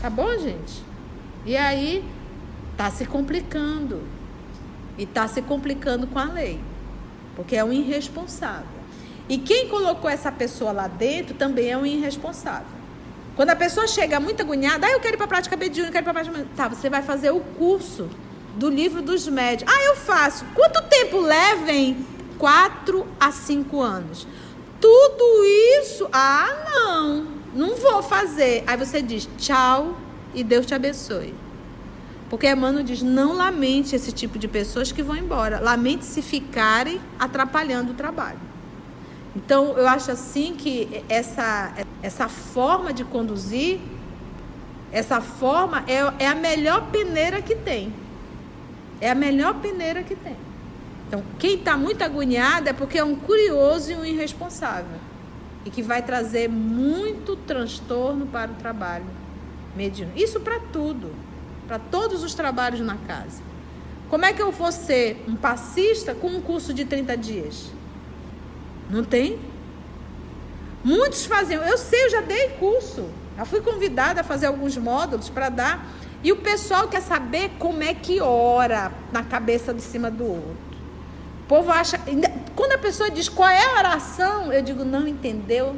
Tá 0.00 0.10
bom, 0.10 0.36
gente? 0.38 0.82
E 1.44 1.56
aí 1.56 2.04
tá 2.76 2.90
se 2.90 3.04
complicando. 3.06 4.02
E 4.98 5.06
tá 5.06 5.28
se 5.28 5.42
complicando 5.42 6.06
com 6.06 6.18
a 6.18 6.24
lei. 6.24 6.60
Porque 7.34 7.54
é 7.54 7.62
um 7.62 7.72
irresponsável. 7.72 8.76
E 9.28 9.38
quem 9.38 9.68
colocou 9.68 10.08
essa 10.08 10.30
pessoa 10.32 10.72
lá 10.72 10.88
dentro 10.88 11.34
também 11.34 11.70
é 11.70 11.76
um 11.76 11.84
irresponsável. 11.84 12.75
Quando 13.36 13.50
a 13.50 13.56
pessoa 13.56 13.86
chega 13.86 14.18
muito 14.18 14.40
agoniada, 14.40 14.86
ah, 14.86 14.92
eu 14.92 14.98
quero 14.98 15.14
ir 15.14 15.16
para 15.18 15.26
a 15.26 15.28
prática 15.28 15.56
mediúnica, 15.56 15.92
quero 15.92 16.04
ir 16.04 16.10
para 16.10 16.22
a 16.22 16.24
prática 16.24 16.46
Tá, 16.56 16.68
você 16.68 16.88
vai 16.88 17.02
fazer 17.02 17.30
o 17.30 17.40
curso 17.40 18.08
do 18.56 18.70
livro 18.70 19.02
dos 19.02 19.28
médios. 19.28 19.70
Ah, 19.70 19.84
eu 19.84 19.94
faço. 19.94 20.46
Quanto 20.54 20.82
tempo 20.88 21.20
levem? 21.20 22.06
Quatro 22.38 23.06
a 23.20 23.30
cinco 23.30 23.82
anos. 23.82 24.26
Tudo 24.80 25.44
isso, 25.78 26.08
ah, 26.10 26.48
não, 26.74 27.26
não 27.54 27.76
vou 27.76 28.02
fazer. 28.02 28.64
Aí 28.66 28.76
você 28.76 29.02
diz 29.02 29.28
tchau 29.36 29.98
e 30.34 30.42
Deus 30.42 30.64
te 30.64 30.74
abençoe. 30.74 31.34
Porque 32.30 32.50
Emmanuel 32.50 32.84
diz: 32.84 33.02
não 33.02 33.34
lamente 33.34 33.94
esse 33.94 34.12
tipo 34.12 34.38
de 34.38 34.48
pessoas 34.48 34.92
que 34.92 35.02
vão 35.02 35.16
embora. 35.16 35.60
Lamente 35.60 36.06
se 36.06 36.22
ficarem 36.22 37.00
atrapalhando 37.18 37.92
o 37.92 37.94
trabalho. 37.94 38.45
Então, 39.36 39.76
eu 39.76 39.86
acho 39.86 40.10
assim 40.10 40.54
que 40.56 41.04
essa, 41.10 41.74
essa 42.02 42.26
forma 42.26 42.90
de 42.90 43.04
conduzir, 43.04 43.78
essa 44.90 45.20
forma 45.20 45.84
é, 45.86 46.24
é 46.24 46.26
a 46.26 46.34
melhor 46.34 46.90
peneira 46.90 47.42
que 47.42 47.54
tem. 47.54 47.92
É 48.98 49.10
a 49.10 49.14
melhor 49.14 49.60
peneira 49.60 50.02
que 50.02 50.16
tem. 50.16 50.36
Então, 51.06 51.22
quem 51.38 51.56
está 51.56 51.76
muito 51.76 52.02
agoniado 52.02 52.70
é 52.70 52.72
porque 52.72 52.96
é 52.96 53.04
um 53.04 53.14
curioso 53.14 53.92
e 53.92 53.94
um 53.94 54.06
irresponsável. 54.06 54.98
E 55.66 55.70
que 55.70 55.82
vai 55.82 56.00
trazer 56.00 56.48
muito 56.48 57.36
transtorno 57.36 58.24
para 58.24 58.50
o 58.50 58.54
trabalho 58.54 59.04
mediúnico. 59.76 60.18
Isso 60.18 60.40
para 60.40 60.60
tudo. 60.72 61.14
Para 61.68 61.78
todos 61.78 62.24
os 62.24 62.34
trabalhos 62.34 62.80
na 62.80 62.96
casa. 62.96 63.42
Como 64.08 64.24
é 64.24 64.32
que 64.32 64.40
eu 64.40 64.50
vou 64.50 64.72
ser 64.72 65.22
um 65.28 65.36
passista 65.36 66.14
com 66.14 66.28
um 66.28 66.40
curso 66.40 66.72
de 66.72 66.86
30 66.86 67.16
dias? 67.18 67.75
Não 68.88 69.04
tem? 69.04 69.38
Muitos 70.84 71.26
faziam. 71.26 71.62
Eu 71.64 71.76
sei, 71.76 72.06
eu 72.06 72.10
já 72.10 72.20
dei 72.20 72.50
curso. 72.50 73.08
Já 73.36 73.44
fui 73.44 73.60
convidada 73.60 74.20
a 74.20 74.24
fazer 74.24 74.46
alguns 74.46 74.76
módulos 74.76 75.28
para 75.28 75.48
dar. 75.48 75.86
E 76.22 76.32
o 76.32 76.36
pessoal 76.36 76.88
quer 76.88 77.02
saber 77.02 77.52
como 77.58 77.82
é 77.82 77.92
que 77.92 78.20
ora 78.20 78.92
na 79.12 79.22
cabeça 79.22 79.74
de 79.74 79.82
cima 79.82 80.10
do 80.10 80.24
outro. 80.24 80.56
O 81.44 81.48
povo 81.48 81.70
acha. 81.70 82.00
Quando 82.54 82.72
a 82.72 82.78
pessoa 82.78 83.10
diz 83.10 83.28
qual 83.28 83.48
é 83.48 83.64
a 83.64 83.78
oração, 83.78 84.52
eu 84.52 84.62
digo, 84.62 84.84
não 84.84 85.06
entendeu 85.06 85.76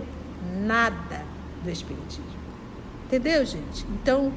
nada 0.60 1.22
do 1.62 1.70
Espiritismo. 1.70 2.24
Entendeu, 3.06 3.44
gente? 3.44 3.86
Então, 3.90 4.32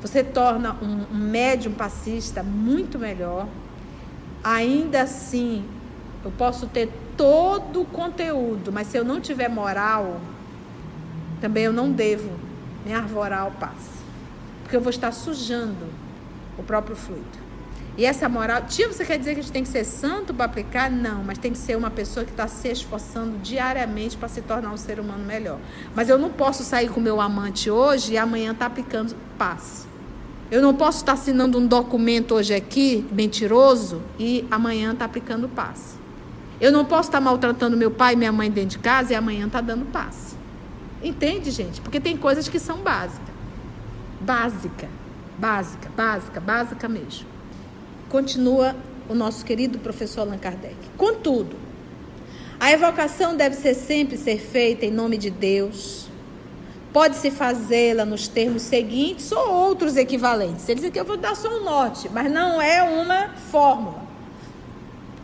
você 0.00 0.22
torna 0.22 0.76
um, 0.80 1.06
um 1.12 1.18
médium 1.18 1.72
passista 1.72 2.42
muito 2.42 2.98
melhor. 2.98 3.48
Ainda 4.42 5.02
assim, 5.02 5.64
eu 6.24 6.30
posso 6.30 6.66
ter 6.68 6.88
todo 7.16 7.82
o 7.82 7.84
conteúdo, 7.84 8.72
mas 8.72 8.88
se 8.88 8.96
eu 8.96 9.04
não 9.04 9.20
tiver 9.20 9.48
moral, 9.48 10.20
também 11.40 11.64
eu 11.64 11.72
não 11.72 11.90
devo 11.90 12.30
me 12.84 12.92
arvorar 12.92 13.40
ao 13.40 13.50
passe. 13.52 13.96
Porque 14.62 14.76
eu 14.76 14.80
vou 14.80 14.90
estar 14.90 15.12
sujando 15.12 15.86
o 16.58 16.62
próprio 16.62 16.96
fluido. 16.96 17.46
E 17.98 18.04
essa 18.04 18.28
moral, 18.28 18.62
tia, 18.68 18.86
você 18.88 19.06
quer 19.06 19.18
dizer 19.18 19.32
que 19.34 19.40
a 19.40 19.42
gente 19.42 19.52
tem 19.52 19.62
que 19.62 19.70
ser 19.70 19.84
santo 19.84 20.34
para 20.34 20.44
aplicar? 20.44 20.90
Não, 20.90 21.24
mas 21.24 21.38
tem 21.38 21.52
que 21.52 21.58
ser 21.58 21.76
uma 21.76 21.90
pessoa 21.90 22.26
que 22.26 22.30
está 22.30 22.46
se 22.46 22.68
esforçando 22.68 23.38
diariamente 23.38 24.18
para 24.18 24.28
se 24.28 24.42
tornar 24.42 24.70
um 24.70 24.76
ser 24.76 25.00
humano 25.00 25.24
melhor. 25.24 25.58
Mas 25.94 26.10
eu 26.10 26.18
não 26.18 26.28
posso 26.28 26.62
sair 26.62 26.90
com 26.90 27.00
meu 27.00 27.22
amante 27.22 27.70
hoje 27.70 28.12
e 28.12 28.18
amanhã 28.18 28.52
estar 28.52 28.66
tá 28.66 28.70
aplicando 28.70 29.16
passe. 29.38 29.86
Eu 30.50 30.60
não 30.60 30.74
posso 30.74 30.98
estar 30.98 31.14
tá 31.14 31.18
assinando 31.18 31.58
um 31.58 31.66
documento 31.66 32.34
hoje 32.34 32.54
aqui, 32.54 33.06
mentiroso, 33.10 34.02
e 34.18 34.46
amanhã 34.50 34.92
estar 34.92 34.98
tá 34.98 35.04
aplicando 35.06 35.48
passe. 35.48 36.05
Eu 36.60 36.72
não 36.72 36.84
posso 36.84 37.08
estar 37.08 37.20
maltratando 37.20 37.76
meu 37.76 37.90
pai 37.90 38.14
e 38.14 38.16
minha 38.16 38.32
mãe 38.32 38.50
dentro 38.50 38.70
de 38.70 38.78
casa 38.78 39.12
e 39.12 39.16
amanhã 39.16 39.48
tá 39.48 39.60
dando 39.60 39.84
passe. 39.86 40.34
Entende, 41.02 41.50
gente? 41.50 41.80
Porque 41.80 42.00
tem 42.00 42.16
coisas 42.16 42.48
que 42.48 42.58
são 42.58 42.78
básicas. 42.78 43.34
Básica, 44.20 44.88
básica, 45.38 45.90
básica, 45.94 46.40
básica 46.40 46.88
mesmo. 46.88 47.26
Continua 48.08 48.74
o 49.08 49.14
nosso 49.14 49.44
querido 49.44 49.78
professor 49.78 50.22
Allan 50.22 50.38
Kardec. 50.38 50.76
Contudo, 50.96 51.56
a 52.58 52.72
evocação 52.72 53.36
deve 53.36 53.54
ser 53.54 53.74
sempre 53.74 54.16
ser 54.16 54.38
feita 54.38 54.86
em 54.86 54.90
nome 54.90 55.18
de 55.18 55.30
Deus. 55.30 56.08
Pode-se 56.92 57.30
fazê-la 57.30 58.06
nos 58.06 58.26
termos 58.26 58.62
seguintes 58.62 59.30
ou 59.30 59.52
outros 59.52 59.96
equivalentes. 59.96 60.66
Ele 60.66 60.80
diz 60.80 60.90
que 60.90 60.98
eu 60.98 61.04
vou 61.04 61.18
dar 61.18 61.36
só 61.36 61.48
um 61.50 61.62
norte, 61.62 62.08
mas 62.08 62.32
não 62.32 62.60
é 62.60 62.82
uma 62.82 63.28
fórmula. 63.50 64.05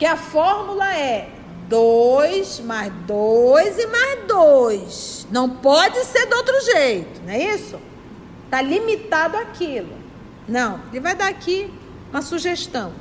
Que 0.02 0.06
a 0.06 0.16
fórmula 0.16 0.92
é 0.96 1.28
2 1.68 2.58
mais 2.62 2.92
2 3.06 3.78
e 3.78 3.86
mais 3.86 4.18
2. 4.26 5.28
Não 5.30 5.48
pode 5.48 6.04
ser 6.06 6.26
de 6.26 6.34
outro 6.34 6.60
jeito, 6.60 7.20
não 7.24 7.32
é 7.32 7.54
isso? 7.54 7.78
Está 8.44 8.60
limitado 8.60 9.36
aquilo. 9.36 9.92
Não, 10.48 10.80
ele 10.90 10.98
vai 10.98 11.14
dar 11.14 11.28
aqui 11.28 11.70
uma 12.10 12.20
sugestão. 12.20 12.92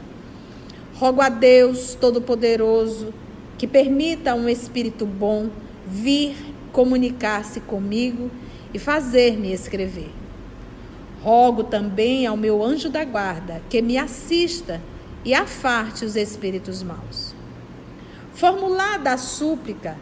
Rogo 0.93 1.21
a 1.21 1.29
Deus 1.29 1.95
Todo-Poderoso 1.95 3.11
que 3.57 3.65
permita 3.65 4.35
um 4.35 4.47
espírito 4.47 5.03
bom 5.03 5.49
vir 5.87 6.35
comunicar-se 6.71 7.61
comigo 7.61 8.29
e 8.71 8.77
fazer-me 8.77 9.51
escrever. 9.51 10.11
Rogo 11.23 11.63
também 11.63 12.27
ao 12.27 12.37
meu 12.37 12.63
anjo 12.63 12.91
da 12.91 13.03
guarda 13.03 13.59
que 13.71 13.81
me 13.81 13.97
assista 13.97 14.79
e 15.23 15.33
afarte 15.33 16.05
os 16.05 16.15
espíritos 16.15 16.81
maus. 16.83 17.33
Formulada 18.33 19.11
a 19.11 19.17
súplica, 19.17 19.97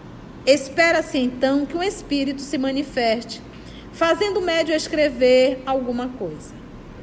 espera-se 0.46 1.18
então 1.18 1.66
que 1.66 1.76
um 1.76 1.84
espírito 1.84 2.42
se 2.42 2.58
manifeste, 2.58 3.42
fazendo 3.92 4.40
o 4.40 4.44
médio 4.44 4.74
escrever 4.74 5.62
alguma 5.66 6.08
coisa. 6.10 6.54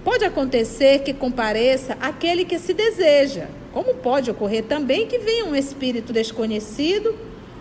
Pode 0.05 0.24
acontecer 0.24 1.00
que 1.00 1.12
compareça 1.12 1.96
aquele 2.00 2.44
que 2.44 2.59
se 2.59 2.72
deseja, 2.72 3.48
como 3.72 3.94
pode 3.94 4.31
ocorrer 4.31 4.64
também 4.64 5.07
que 5.07 5.18
venha 5.18 5.44
um 5.44 5.55
espírito 5.55 6.12
desconhecido 6.12 7.14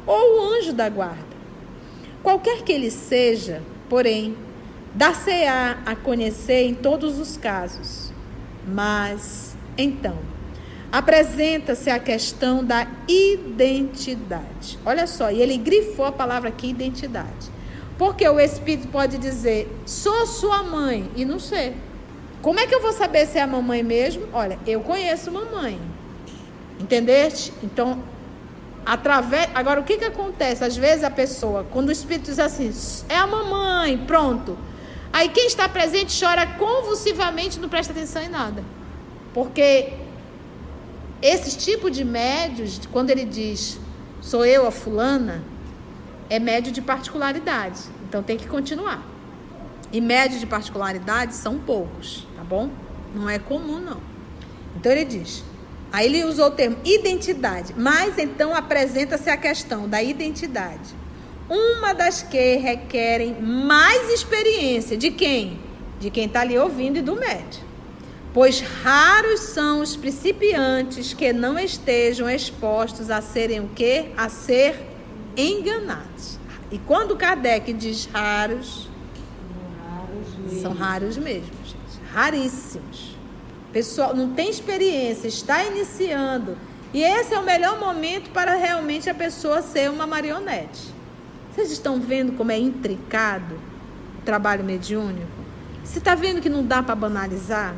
ou 0.06 0.38
o 0.38 0.54
anjo 0.54 0.72
da 0.72 0.88
guarda. 0.88 1.36
Qualquer 2.22 2.62
que 2.62 2.72
ele 2.72 2.92
seja, 2.92 3.62
porém, 3.90 4.38
dar-se-á 4.94 5.80
a 5.86 5.96
conhecer 5.96 6.68
em 6.68 6.74
todos 6.74 7.20
os 7.20 7.36
casos. 7.36 8.14
Mas, 8.68 9.56
então, 9.78 10.18
apresenta-se 10.96 11.90
a 11.90 12.00
questão 12.00 12.64
da 12.64 12.88
identidade. 13.06 14.80
Olha 14.86 15.06
só, 15.06 15.30
e 15.30 15.42
ele 15.42 15.58
grifou 15.58 16.06
a 16.06 16.12
palavra 16.12 16.48
aqui, 16.48 16.70
identidade. 16.70 17.52
Porque 17.98 18.26
o 18.30 18.40
espírito 18.40 18.88
pode 18.88 19.18
dizer, 19.18 19.70
sou 19.86 20.26
sua 20.26 20.64
mãe, 20.64 21.12
e 21.14 21.26
não 21.26 21.38
ser. 21.38 21.76
Como 22.42 22.62
é 22.62 22.66
que 22.66 22.74
eu 22.74 22.82
vou 22.82 22.94
saber 22.94 23.26
se 23.26 23.38
é 23.38 23.42
a 23.42 23.48
mamãe 23.48 23.84
mesmo? 23.84 24.26
Olha, 24.32 24.58
eu 24.66 24.80
conheço 24.80 25.30
mamãe. 25.30 25.78
Entendeste? 26.80 27.52
Então, 27.62 28.02
através. 28.86 29.50
Agora, 29.54 29.82
o 29.82 29.84
que, 29.84 29.98
que 29.98 30.06
acontece? 30.06 30.64
Às 30.64 30.78
vezes 30.78 31.04
a 31.04 31.12
pessoa, 31.12 31.66
quando 31.72 31.90
o 31.90 31.92
espírito 31.92 32.28
diz 32.28 32.40
assim, 32.40 32.72
é 33.10 33.18
a 33.18 33.28
mamãe, 33.28 33.98
pronto. 33.98 34.58
Aí 35.12 35.28
quem 35.28 35.46
está 35.48 35.68
presente 35.68 36.18
chora 36.18 36.48
convulsivamente, 36.48 37.60
não 37.60 37.68
presta 37.68 37.92
atenção 37.92 38.22
em 38.22 38.30
nada. 38.30 38.64
Porque 39.34 40.05
esse 41.22 41.58
tipo 41.58 41.90
de 41.90 42.04
médios, 42.04 42.80
quando 42.92 43.10
ele 43.10 43.26
diz 43.26 43.80
sou 44.22 44.44
eu 44.44 44.66
a 44.66 44.72
fulana, 44.72 45.44
é 46.30 46.40
médio 46.40 46.72
de 46.72 46.82
particularidade. 46.82 47.80
Então 48.08 48.24
tem 48.24 48.38
que 48.38 48.48
continuar. 48.48 49.04
E 49.92 50.02
médios 50.02 50.40
de 50.40 50.48
particularidade 50.48 51.36
são 51.36 51.60
poucos, 51.60 52.28
tá 52.36 52.44
bom? 52.44 52.70
Não 53.14 53.30
é 53.30 53.38
comum, 53.38 53.80
não. 53.80 54.02
Então 54.76 54.92
ele 54.92 55.06
diz. 55.06 55.44
Aí 55.92 56.08
ele 56.08 56.26
usou 56.26 56.48
o 56.48 56.52
termo 56.52 56.78
identidade, 56.84 57.74
mas 57.78 58.18
então 58.18 58.54
apresenta-se 58.54 59.30
a 59.30 59.38
questão 59.38 59.88
da 59.88 60.04
identidade. 60.04 60.94
Uma 61.48 61.94
das 61.94 62.24
que 62.24 62.56
requerem 62.58 63.40
mais 63.40 64.10
experiência 64.10 64.98
de 64.98 65.12
quem? 65.12 65.60
De 66.00 66.10
quem 66.10 66.26
está 66.26 66.42
ali 66.42 66.58
ouvindo 66.58 66.98
e 66.98 67.02
do 67.02 67.16
médio. 67.16 67.64
Pois 68.36 68.60
raros 68.60 69.40
são 69.40 69.80
os 69.80 69.96
principiantes 69.96 71.14
que 71.14 71.32
não 71.32 71.58
estejam 71.58 72.30
expostos 72.30 73.10
a 73.10 73.22
serem 73.22 73.62
o 73.62 73.70
quê? 73.70 74.08
A 74.18 74.28
ser 74.28 74.76
enganados. 75.38 76.38
E 76.70 76.78
quando 76.78 77.16
Kardec 77.16 77.72
diz 77.72 78.10
raros, 78.12 78.90
são 80.62 80.74
raros 80.74 81.16
mesmo, 81.16 81.48
gente. 81.64 82.12
Raríssimos. 82.12 83.16
Pessoal, 83.72 84.14
não 84.14 84.34
tem 84.34 84.50
experiência, 84.50 85.30
está 85.30 85.64
iniciando. 85.64 86.58
E 86.94 87.02
esse 87.02 87.34
é 87.34 87.40
o 87.40 87.46
melhor 87.46 87.80
momento 87.80 88.32
para 88.32 88.56
realmente 88.56 89.10
a 89.10 89.16
pessoa 89.16 89.62
ser 89.62 89.90
uma 89.90 90.06
marionete. 90.06 90.94
Vocês 91.54 91.72
estão 91.72 92.02
vendo 92.02 92.34
como 92.34 92.52
é 92.52 92.60
intricado 92.60 93.56
o 94.20 94.26
trabalho 94.26 94.66
mediúnico? 94.66 95.26
Você 95.86 96.00
está 96.00 96.16
vendo 96.16 96.42
que 96.42 96.50
não 96.50 96.66
dá 96.66 96.84
para 96.84 96.96
banalizar? 96.96 97.74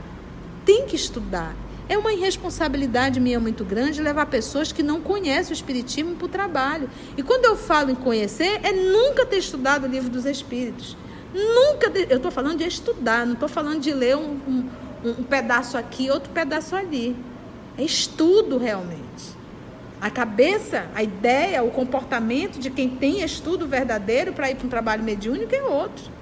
Tem 0.67 0.86
que 0.86 0.97
estudar. 0.97 1.56
É 1.88 1.97
uma 1.97 2.12
irresponsabilidade 2.12 3.21
minha 3.21 3.39
muito 3.39 3.63
grande 3.63 4.01
levar 4.01 4.25
pessoas 4.25 4.73
que 4.73 4.84
não 4.84 4.99
conhecem 4.99 5.53
o 5.53 5.56
Espiritismo 5.56 6.15
para 6.15 6.25
o 6.25 6.27
trabalho. 6.27 6.89
E 7.15 7.23
quando 7.23 7.45
eu 7.45 7.56
falo 7.56 7.89
em 7.89 7.95
conhecer, 7.95 8.60
é 8.63 8.73
nunca 8.73 9.25
ter 9.25 9.38
estudado 9.38 9.86
o 9.86 9.88
livro 9.88 10.10
dos 10.10 10.25
Espíritos. 10.25 10.97
Nunca. 11.34 11.89
Ter... 11.89 12.12
Eu 12.12 12.17
estou 12.17 12.32
falando 12.32 12.58
de 12.58 12.65
estudar, 12.65 13.25
não 13.25 13.36
estou 13.36 13.47
falando 13.47 13.80
de 13.80 13.93
ler 13.93 14.17
um, 14.17 14.38
um, 14.45 14.69
um 15.06 15.23
pedaço 15.23 15.77
aqui, 15.77 16.12
outro 16.12 16.30
pedaço 16.34 16.75
ali. 16.75 17.15
É 17.77 17.84
estudo 17.84 18.58
realmente. 18.58 19.38
A 20.01 20.10
cabeça, 20.10 20.88
a 20.93 21.01
ideia, 21.01 21.63
o 21.63 21.71
comportamento 21.71 22.60
de 22.60 22.69
quem 22.69 22.89
tem 22.89 23.23
estudo 23.23 23.65
verdadeiro 23.65 24.34
para 24.34 24.51
ir 24.51 24.56
para 24.56 24.67
um 24.67 24.69
trabalho 24.69 25.03
mediúnico 25.03 25.56
é 25.56 25.62
outro. 25.62 26.16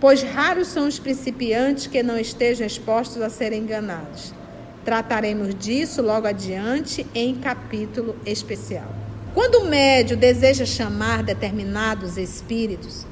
Pois 0.00 0.22
raros 0.22 0.68
são 0.68 0.88
os 0.88 0.98
principiantes 0.98 1.86
que 1.86 2.02
não 2.02 2.18
estejam 2.18 2.66
expostos 2.66 3.20
a 3.20 3.28
serem 3.28 3.62
enganados. 3.62 4.32
Trataremos 4.82 5.54
disso 5.54 6.00
logo 6.00 6.26
adiante 6.26 7.06
em 7.14 7.34
capítulo 7.34 8.16
especial. 8.24 8.88
Quando 9.34 9.56
o 9.56 9.66
médio 9.66 10.16
deseja 10.16 10.64
chamar 10.64 11.22
determinados 11.22 12.16
espíritos, 12.16 13.06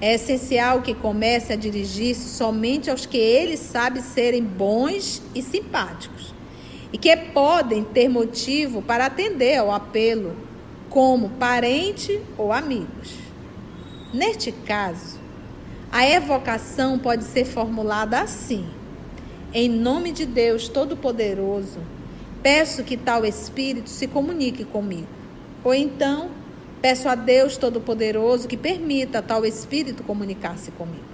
é 0.00 0.14
essencial 0.14 0.82
que 0.82 0.94
comece 0.94 1.52
a 1.52 1.56
dirigir-se 1.56 2.28
somente 2.28 2.90
aos 2.90 3.06
que 3.06 3.16
ele 3.16 3.56
sabe 3.56 4.02
serem 4.02 4.42
bons 4.44 5.22
e 5.34 5.40
simpáticos 5.40 6.34
e 6.92 6.98
que 6.98 7.16
podem 7.16 7.82
ter 7.82 8.08
motivo 8.08 8.82
para 8.82 9.06
atender 9.06 9.56
ao 9.56 9.72
apelo, 9.72 10.36
como 10.90 11.30
parente 11.30 12.20
ou 12.36 12.52
amigos. 12.52 13.14
Neste 14.12 14.52
caso, 14.52 15.13
a 15.94 16.04
evocação 16.10 16.98
pode 16.98 17.22
ser 17.22 17.44
formulada 17.44 18.20
assim: 18.20 18.66
em 19.52 19.68
nome 19.68 20.10
de 20.10 20.26
Deus 20.26 20.66
Todo-Poderoso, 20.66 21.78
peço 22.42 22.82
que 22.82 22.96
tal 22.96 23.24
espírito 23.24 23.88
se 23.88 24.08
comunique 24.08 24.64
comigo. 24.64 25.06
Ou 25.62 25.72
então, 25.72 26.30
peço 26.82 27.08
a 27.08 27.14
Deus 27.14 27.56
Todo-Poderoso 27.56 28.48
que 28.48 28.56
permita 28.56 29.22
tal 29.22 29.46
espírito 29.46 30.02
comunicar-se 30.02 30.72
comigo. 30.72 31.04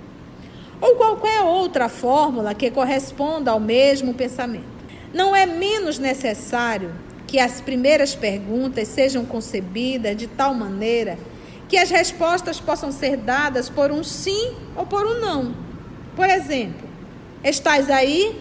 Ou 0.81 0.97
qualquer 0.97 1.43
outra 1.43 1.91
fórmula 1.91 2.55
que 2.55 2.71
corresponda 2.71 3.51
ao 3.51 3.61
mesmo 3.61 4.15
pensamento. 4.15 4.81
Não 5.13 5.37
é 5.37 5.45
menos 5.45 5.99
necessário 5.99 6.91
que 7.27 7.39
as 7.39 7.61
primeiras 7.61 8.15
perguntas 8.15 8.89
sejam 8.89 9.27
concebidas 9.27 10.17
de 10.17 10.27
tal 10.27 10.55
maneira 10.55 11.19
que 11.71 11.79
as 11.79 11.89
respostas 11.89 12.61
possam 12.61 12.93
ser 12.93 13.17
dadas 13.17 13.71
por 13.71 13.91
um 13.91 14.05
sim 14.05 14.55
ou 14.77 14.85
por 14.85 15.07
um 15.07 15.21
não. 15.21 15.55
Por 16.15 16.29
exemplo, 16.29 16.91
Estás 17.43 17.89
aí? 17.89 18.39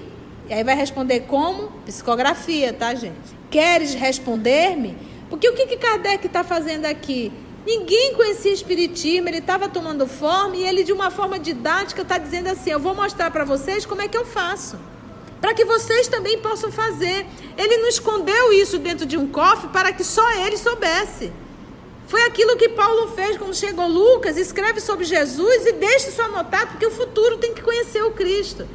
E 0.50 0.54
aí 0.54 0.62
vai 0.62 0.76
responder 0.76 1.22
como? 1.22 1.72
Psicografia, 1.86 2.74
tá, 2.74 2.94
gente? 2.94 3.16
Queres 3.50 3.94
responder-me? 3.94 4.98
Porque 5.30 5.48
o 5.48 5.54
que, 5.54 5.68
que 5.68 5.78
Kardec 5.78 6.28
está 6.28 6.44
fazendo 6.44 6.86
aqui? 6.86 7.32
Ninguém 7.66 8.14
conhecia 8.14 8.52
Espiritismo, 8.52 9.30
ele 9.30 9.38
estava 9.38 9.70
tomando 9.70 10.06
forma 10.06 10.58
e 10.58 10.64
ele, 10.64 10.84
de 10.84 10.92
uma 10.92 11.10
forma 11.10 11.40
didática, 11.40 12.02
está 12.02 12.18
dizendo 12.18 12.48
assim: 12.48 12.72
Eu 12.72 12.80
vou 12.80 12.94
mostrar 12.94 13.32
para 13.32 13.46
vocês 13.46 13.86
como 13.86 14.02
é 14.02 14.08
que 14.08 14.18
eu 14.18 14.26
faço. 14.26 14.78
Para 15.40 15.54
que 15.54 15.64
vocês 15.64 16.10
também 16.10 16.40
possam 16.40 16.70
fazer. 16.70 17.26
Ele 17.58 17.78
não 17.78 17.88
escondeu 17.88 18.52
isso 18.52 18.78
dentro 18.80 19.06
de 19.06 19.16
um 19.16 19.28
cofre 19.28 19.70
para 19.70 19.94
que 19.94 20.04
só 20.04 20.30
ele 20.46 20.58
soubesse. 20.58 21.32
Foi 22.10 22.24
aquilo 22.24 22.58
que 22.58 22.70
Paulo 22.70 23.10
fez 23.10 23.38
quando 23.38 23.54
chegou 23.54 23.88
Lucas, 23.88 24.36
escreve 24.36 24.82
sobre 24.82 25.06
Jesus 25.06 25.68
e 25.68 25.74
deixa 25.74 26.10
isso 26.10 26.20
anotado, 26.24 26.72
porque 26.72 26.88
o 26.88 26.90
futuro 26.90 27.38
tem 27.38 27.54
que 27.54 27.62
conhecer 27.62 28.02
o 28.02 28.10
Cristo. 28.10 28.68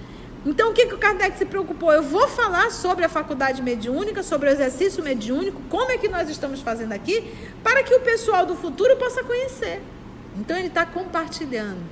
Então, 0.46 0.70
o 0.70 0.72
que, 0.72 0.86
que 0.86 0.94
o 0.94 0.98
Kardec 0.98 1.36
se 1.36 1.44
preocupou? 1.44 1.90
Eu 1.92 2.04
vou 2.04 2.28
falar 2.28 2.70
sobre 2.70 3.04
a 3.04 3.08
faculdade 3.08 3.60
mediúnica, 3.60 4.22
sobre 4.22 4.48
o 4.48 4.52
exercício 4.52 5.02
mediúnico, 5.02 5.60
como 5.68 5.90
é 5.90 5.98
que 5.98 6.06
nós 6.06 6.30
estamos 6.30 6.60
fazendo 6.60 6.92
aqui, 6.92 7.34
para 7.60 7.82
que 7.82 7.92
o 7.92 8.00
pessoal 8.02 8.46
do 8.46 8.54
futuro 8.54 8.94
possa 8.98 9.24
conhecer. 9.24 9.82
Então, 10.36 10.56
ele 10.56 10.68
está 10.68 10.86
compartilhando. 10.86 11.82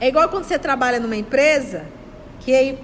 É 0.00 0.08
igual 0.08 0.30
quando 0.30 0.44
você 0.44 0.58
trabalha 0.58 0.98
numa 0.98 1.16
empresa, 1.16 1.84
que 2.40 2.78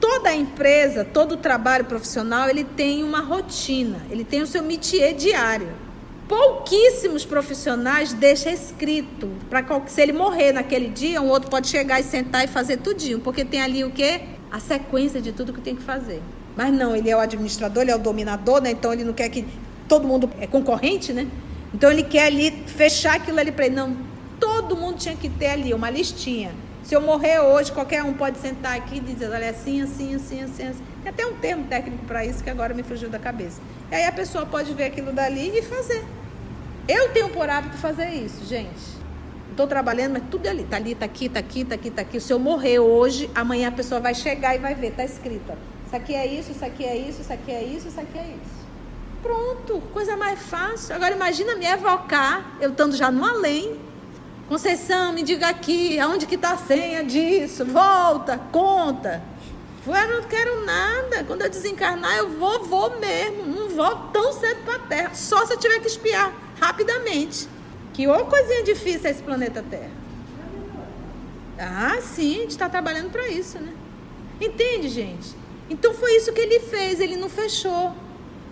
toda 0.00 0.30
a 0.30 0.34
empresa, 0.34 1.04
todo 1.04 1.32
o 1.32 1.36
trabalho 1.36 1.84
profissional, 1.84 2.48
ele 2.48 2.64
tem 2.64 3.04
uma 3.04 3.20
rotina, 3.20 4.02
ele 4.10 4.24
tem 4.24 4.42
o 4.42 4.48
seu 4.48 4.64
métier 4.64 5.14
diário 5.14 5.83
pouquíssimos 6.28 7.24
profissionais 7.24 8.12
deixam 8.12 8.52
escrito 8.52 9.30
para 9.50 9.64
se 9.86 10.00
ele 10.00 10.12
morrer 10.12 10.52
naquele 10.52 10.88
dia, 10.88 11.20
um 11.20 11.28
outro 11.28 11.50
pode 11.50 11.68
chegar 11.68 12.00
e 12.00 12.02
sentar 12.02 12.44
e 12.44 12.48
fazer 12.48 12.78
tudinho, 12.78 13.20
porque 13.20 13.44
tem 13.44 13.60
ali 13.60 13.84
o 13.84 13.90
quê? 13.90 14.22
A 14.50 14.58
sequência 14.58 15.20
de 15.20 15.32
tudo 15.32 15.52
que 15.52 15.60
tem 15.60 15.76
que 15.76 15.82
fazer. 15.82 16.22
Mas 16.56 16.72
não, 16.72 16.94
ele 16.94 17.10
é 17.10 17.16
o 17.16 17.20
administrador, 17.20 17.82
ele 17.82 17.90
é 17.90 17.96
o 17.96 17.98
dominador, 17.98 18.60
né? 18.62 18.70
Então 18.70 18.92
ele 18.92 19.04
não 19.04 19.12
quer 19.12 19.28
que 19.28 19.44
todo 19.88 20.06
mundo 20.06 20.30
é 20.40 20.46
concorrente, 20.46 21.12
né? 21.12 21.26
Então 21.72 21.90
ele 21.90 22.04
quer 22.04 22.26
ali 22.26 22.50
fechar 22.66 23.16
aquilo 23.16 23.40
ali 23.40 23.50
para 23.50 23.66
ele. 23.66 23.74
Não, 23.74 23.96
todo 24.38 24.76
mundo 24.76 24.98
tinha 24.98 25.16
que 25.16 25.28
ter 25.28 25.48
ali 25.48 25.74
uma 25.74 25.90
listinha. 25.90 26.52
Se 26.84 26.94
eu 26.94 27.00
morrer 27.00 27.40
hoje, 27.40 27.72
qualquer 27.72 28.04
um 28.04 28.12
pode 28.12 28.36
sentar 28.36 28.76
aqui 28.76 28.98
e 28.98 29.00
dizer, 29.00 29.30
olha, 29.30 29.48
assim, 29.48 29.80
assim, 29.80 30.14
assim, 30.14 30.42
assim, 30.42 30.68
assim. 30.68 30.84
Tem 31.02 31.10
até 31.10 31.26
um 31.26 31.32
termo 31.32 31.64
técnico 31.66 32.04
para 32.04 32.26
isso 32.26 32.44
que 32.44 32.50
agora 32.50 32.74
me 32.74 32.82
fugiu 32.82 33.08
da 33.08 33.18
cabeça. 33.18 33.58
E 33.90 33.94
aí 33.94 34.04
a 34.04 34.12
pessoa 34.12 34.44
pode 34.44 34.72
ver 34.74 34.84
aquilo 34.84 35.10
dali 35.10 35.58
e 35.58 35.62
fazer. 35.62 36.04
Eu 36.86 37.08
tenho 37.08 37.30
por 37.30 37.48
hábito 37.48 37.78
fazer 37.78 38.10
isso, 38.10 38.44
gente. 38.44 38.94
Estou 39.50 39.66
trabalhando, 39.66 40.12
mas 40.12 40.24
tudo 40.30 40.44
é 40.44 40.50
ali. 40.50 40.62
Está 40.62 40.76
ali, 40.76 40.92
está 40.92 41.06
aqui, 41.06 41.24
está 41.24 41.40
aqui, 41.40 41.60
está 41.62 41.74
aqui, 41.74 41.88
está 41.88 42.02
aqui. 42.02 42.20
Se 42.20 42.30
eu 42.30 42.38
morrer 42.38 42.78
hoje, 42.80 43.30
amanhã 43.34 43.68
a 43.68 43.72
pessoa 43.72 43.98
vai 43.98 44.14
chegar 44.14 44.54
e 44.54 44.58
vai 44.58 44.74
ver. 44.74 44.88
Está 44.88 45.04
escrito. 45.04 45.52
Ó, 45.52 45.54
isso 45.86 45.96
aqui 45.96 46.14
é 46.14 46.26
isso, 46.26 46.50
isso 46.50 46.64
aqui 46.64 46.84
é 46.84 46.96
isso, 46.96 47.22
isso 47.22 47.32
aqui 47.32 47.50
é 47.50 47.62
isso, 47.62 47.88
isso 47.88 48.00
aqui 48.00 48.18
é 48.18 48.26
isso. 48.26 48.64
Pronto, 49.22 49.80
coisa 49.90 50.18
mais 50.18 50.38
fácil. 50.38 50.94
Agora 50.94 51.14
imagina 51.14 51.56
me 51.56 51.64
evocar, 51.64 52.58
eu 52.60 52.70
estando 52.70 52.94
já 52.94 53.10
no 53.10 53.24
além. 53.24 53.80
Conceição, 54.48 55.12
me 55.12 55.22
diga 55.22 55.48
aqui, 55.48 55.98
aonde 55.98 56.26
que 56.26 56.34
está 56.34 56.52
a 56.52 56.58
senha 56.58 57.02
disso? 57.02 57.64
Volta, 57.64 58.38
conta. 58.52 59.22
Eu 59.86 60.20
não 60.20 60.28
quero 60.28 60.64
nada. 60.64 61.24
Quando 61.24 61.42
eu 61.42 61.50
desencarnar, 61.50 62.16
eu 62.16 62.30
vou, 62.38 62.64
vou 62.64 62.98
mesmo. 62.98 63.46
Não 63.46 63.70
volto 63.70 64.12
tão 64.12 64.32
cedo 64.32 64.62
para 64.64 64.76
a 64.76 64.78
Terra. 64.80 65.14
Só 65.14 65.46
se 65.46 65.54
eu 65.54 65.58
tiver 65.58 65.80
que 65.80 65.86
espiar 65.86 66.32
rapidamente. 66.60 67.48
Que 67.92 68.06
ou 68.06 68.26
coisinha 68.26 68.62
difícil 68.62 69.06
é 69.06 69.10
esse 69.10 69.22
planeta 69.22 69.62
Terra. 69.62 69.90
Ah, 71.58 72.00
sim, 72.00 72.36
a 72.36 72.40
gente 72.40 72.50
está 72.50 72.68
trabalhando 72.68 73.10
para 73.10 73.28
isso, 73.28 73.58
né? 73.58 73.72
Entende, 74.40 74.88
gente? 74.88 75.34
Então 75.70 75.94
foi 75.94 76.16
isso 76.16 76.32
que 76.32 76.40
ele 76.40 76.60
fez, 76.60 77.00
ele 77.00 77.16
não 77.16 77.28
fechou. 77.28 77.94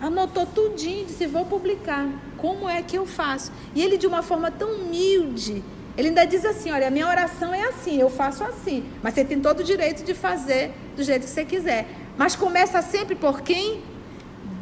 Anotou 0.01 0.45
tudinho, 0.45 1.05
disse: 1.05 1.27
vou 1.27 1.45
publicar. 1.45 2.07
Como 2.37 2.67
é 2.67 2.81
que 2.81 2.97
eu 2.97 3.05
faço? 3.05 3.51
E 3.75 3.81
ele, 3.81 3.97
de 3.97 4.07
uma 4.07 4.21
forma 4.21 4.49
tão 4.49 4.71
humilde, 4.71 5.63
Ele 5.97 6.09
ainda 6.09 6.25
diz 6.25 6.45
assim: 6.45 6.71
olha, 6.71 6.87
a 6.87 6.91
minha 6.91 7.07
oração 7.07 7.53
é 7.53 7.63
assim, 7.65 7.99
eu 7.99 8.09
faço 8.09 8.43
assim. 8.43 8.83
Mas 9.01 9.13
você 9.13 9.23
tem 9.23 9.39
todo 9.39 9.59
o 9.59 9.63
direito 9.63 10.03
de 10.03 10.13
fazer 10.13 10.71
do 10.95 11.03
jeito 11.03 11.23
que 11.23 11.29
você 11.29 11.45
quiser. 11.45 11.87
Mas 12.17 12.35
começa 12.35 12.81
sempre 12.81 13.15
por 13.15 13.41
quem? 13.41 13.81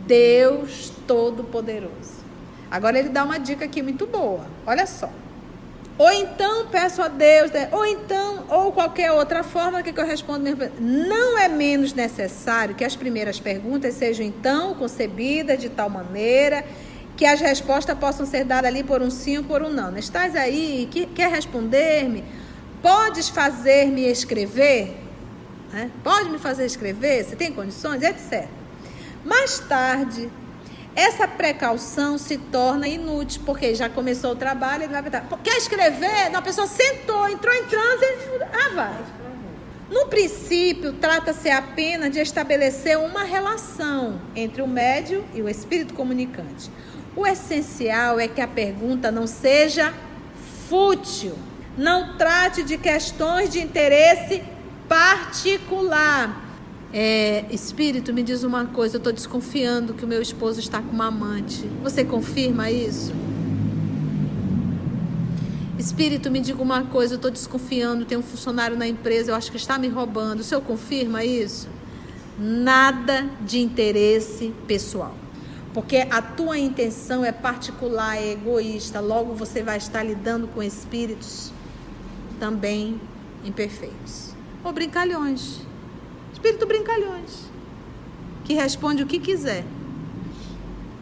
Deus 0.05 0.91
Todo-Poderoso. 1.07 2.21
Agora 2.69 2.97
ele 2.97 3.09
dá 3.09 3.23
uma 3.23 3.37
dica 3.37 3.65
aqui 3.65 3.81
muito 3.81 4.05
boa. 4.05 4.45
Olha 4.65 4.85
só. 4.85 5.09
Ou 5.97 6.11
então 6.11 6.67
peço 6.67 7.01
a 7.01 7.07
Deus, 7.07 7.51
né? 7.51 7.69
ou 7.71 7.85
então, 7.85 8.45
ou 8.49 8.71
qualquer 8.71 9.11
outra 9.11 9.43
forma 9.43 9.83
que 9.83 9.97
eu 9.97 10.05
respondo. 10.05 10.43
Não 10.79 11.37
é 11.37 11.47
menos 11.47 11.93
necessário 11.93 12.73
que 12.73 12.83
as 12.83 12.95
primeiras 12.95 13.39
perguntas 13.39 13.93
sejam 13.93 14.25
então 14.25 14.73
concebidas 14.73 15.59
de 15.59 15.69
tal 15.69 15.89
maneira 15.89 16.65
que 17.15 17.25
as 17.25 17.39
respostas 17.39 17.97
possam 17.97 18.25
ser 18.25 18.43
dadas 18.43 18.69
ali 18.69 18.83
por 18.83 19.01
um 19.01 19.09
sim 19.09 19.37
ou 19.37 19.43
por 19.43 19.61
um 19.61 19.69
não. 19.69 19.95
Estás 19.97 20.35
aí, 20.35 20.89
quer 21.15 21.29
responder-me? 21.29 22.23
Podes 22.81 23.29
fazer-me 23.29 24.03
escrever? 24.03 24.97
Né? 25.71 25.89
Pode 26.03 26.29
me 26.29 26.37
fazer 26.37 26.65
escrever? 26.65 27.23
Você 27.23 27.35
tem 27.35 27.51
condições? 27.51 28.01
Etc. 28.01 28.47
Mais 29.23 29.59
tarde, 29.59 30.29
essa 30.95 31.27
precaução 31.27 32.17
se 32.17 32.37
torna 32.37 32.87
inútil, 32.87 33.43
porque 33.45 33.73
já 33.75 33.87
começou 33.87 34.31
o 34.31 34.35
trabalho, 34.35 34.83
ele 34.83 34.93
vai 34.93 35.03
quer 35.43 35.57
escrever? 35.57 36.29
Não, 36.31 36.39
a 36.39 36.41
pessoa 36.41 36.67
sentou, 36.67 37.29
entrou 37.29 37.53
em 37.53 37.65
transe, 37.65 38.05
ah, 38.51 38.69
vai. 38.75 39.21
No 39.89 40.07
princípio, 40.07 40.93
trata-se 40.93 41.49
apenas 41.49 42.11
de 42.11 42.19
estabelecer 42.19 42.97
uma 42.97 43.23
relação 43.23 44.21
entre 44.35 44.61
o 44.61 44.67
médio 44.67 45.23
e 45.33 45.41
o 45.41 45.49
espírito 45.49 45.93
comunicante. 45.93 46.71
O 47.15 47.27
essencial 47.27 48.19
é 48.19 48.27
que 48.27 48.39
a 48.39 48.47
pergunta 48.47 49.11
não 49.11 49.27
seja 49.27 49.93
fútil, 50.69 51.33
não 51.77 52.17
trate 52.17 52.63
de 52.63 52.77
questões 52.77 53.49
de 53.49 53.59
interesse 53.59 54.41
particular 54.87 56.51
é, 56.93 57.45
espírito, 57.49 58.13
me 58.13 58.21
diz 58.21 58.43
uma 58.43 58.65
coisa, 58.65 58.95
eu 58.95 58.97
estou 58.97 59.13
desconfiando 59.13 59.93
que 59.93 60.03
o 60.03 60.07
meu 60.07 60.21
esposo 60.21 60.59
está 60.59 60.81
com 60.81 60.91
uma 60.91 61.07
amante. 61.07 61.65
Você 61.83 62.03
confirma 62.03 62.69
isso? 62.69 63.13
Espírito, 65.79 66.29
me 66.29 66.39
diga 66.39 66.61
uma 66.61 66.83
coisa, 66.83 67.13
eu 67.13 67.15
estou 67.15 67.31
desconfiando, 67.31 68.05
tem 68.05 68.17
um 68.17 68.23
funcionário 68.23 68.77
na 68.77 68.87
empresa, 68.87 69.31
eu 69.31 69.35
acho 69.35 69.49
que 69.49 69.57
está 69.57 69.77
me 69.77 69.87
roubando. 69.87 70.41
O 70.41 70.43
senhor 70.43 70.61
confirma 70.61 71.23
isso? 71.23 71.67
Nada 72.37 73.29
de 73.45 73.59
interesse 73.59 74.53
pessoal. 74.67 75.15
Porque 75.73 76.07
a 76.09 76.21
tua 76.21 76.57
intenção 76.57 77.23
é 77.23 77.31
particular, 77.31 78.17
é 78.17 78.31
egoísta, 78.31 78.99
logo 78.99 79.33
você 79.33 79.63
vai 79.63 79.77
estar 79.77 80.03
lidando 80.03 80.47
com 80.47 80.61
espíritos 80.61 81.51
também 82.39 82.99
imperfeitos. 83.45 84.33
Ou 84.63 84.73
brincalhões 84.73 85.61
Espírito 86.41 86.65
brincalhões, 86.65 87.45
que 88.43 88.55
responde 88.55 89.03
o 89.03 89.05
que 89.05 89.19
quiser. 89.19 89.63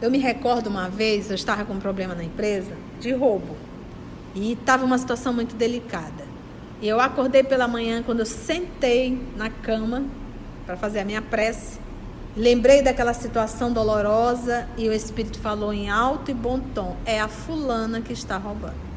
Eu 0.02 0.10
me 0.10 0.18
recordo 0.18 0.66
uma 0.66 0.86
vez, 0.90 1.30
eu 1.30 1.34
estava 1.34 1.64
com 1.64 1.72
um 1.72 1.78
problema 1.78 2.14
na 2.14 2.22
empresa 2.22 2.76
de 3.00 3.10
roubo. 3.12 3.56
E 4.34 4.52
estava 4.52 4.84
uma 4.84 4.98
situação 4.98 5.32
muito 5.32 5.56
delicada. 5.56 6.28
E 6.82 6.86
eu 6.86 7.00
acordei 7.00 7.42
pela 7.42 7.66
manhã, 7.66 8.02
quando 8.02 8.20
eu 8.20 8.26
sentei 8.26 9.18
na 9.34 9.48
cama 9.48 10.04
para 10.66 10.76
fazer 10.76 11.00
a 11.00 11.04
minha 11.06 11.22
prece, 11.22 11.78
lembrei 12.36 12.82
daquela 12.82 13.12
situação 13.12 13.72
dolorosa 13.72 14.68
e 14.76 14.88
o 14.88 14.92
Espírito 14.92 15.38
falou 15.38 15.72
em 15.72 15.90
alto 15.90 16.30
e 16.30 16.34
bom 16.34 16.58
tom: 16.58 16.96
é 17.04 17.20
a 17.20 17.28
fulana 17.28 18.00
que 18.00 18.12
está 18.12 18.36
roubando. 18.36 18.90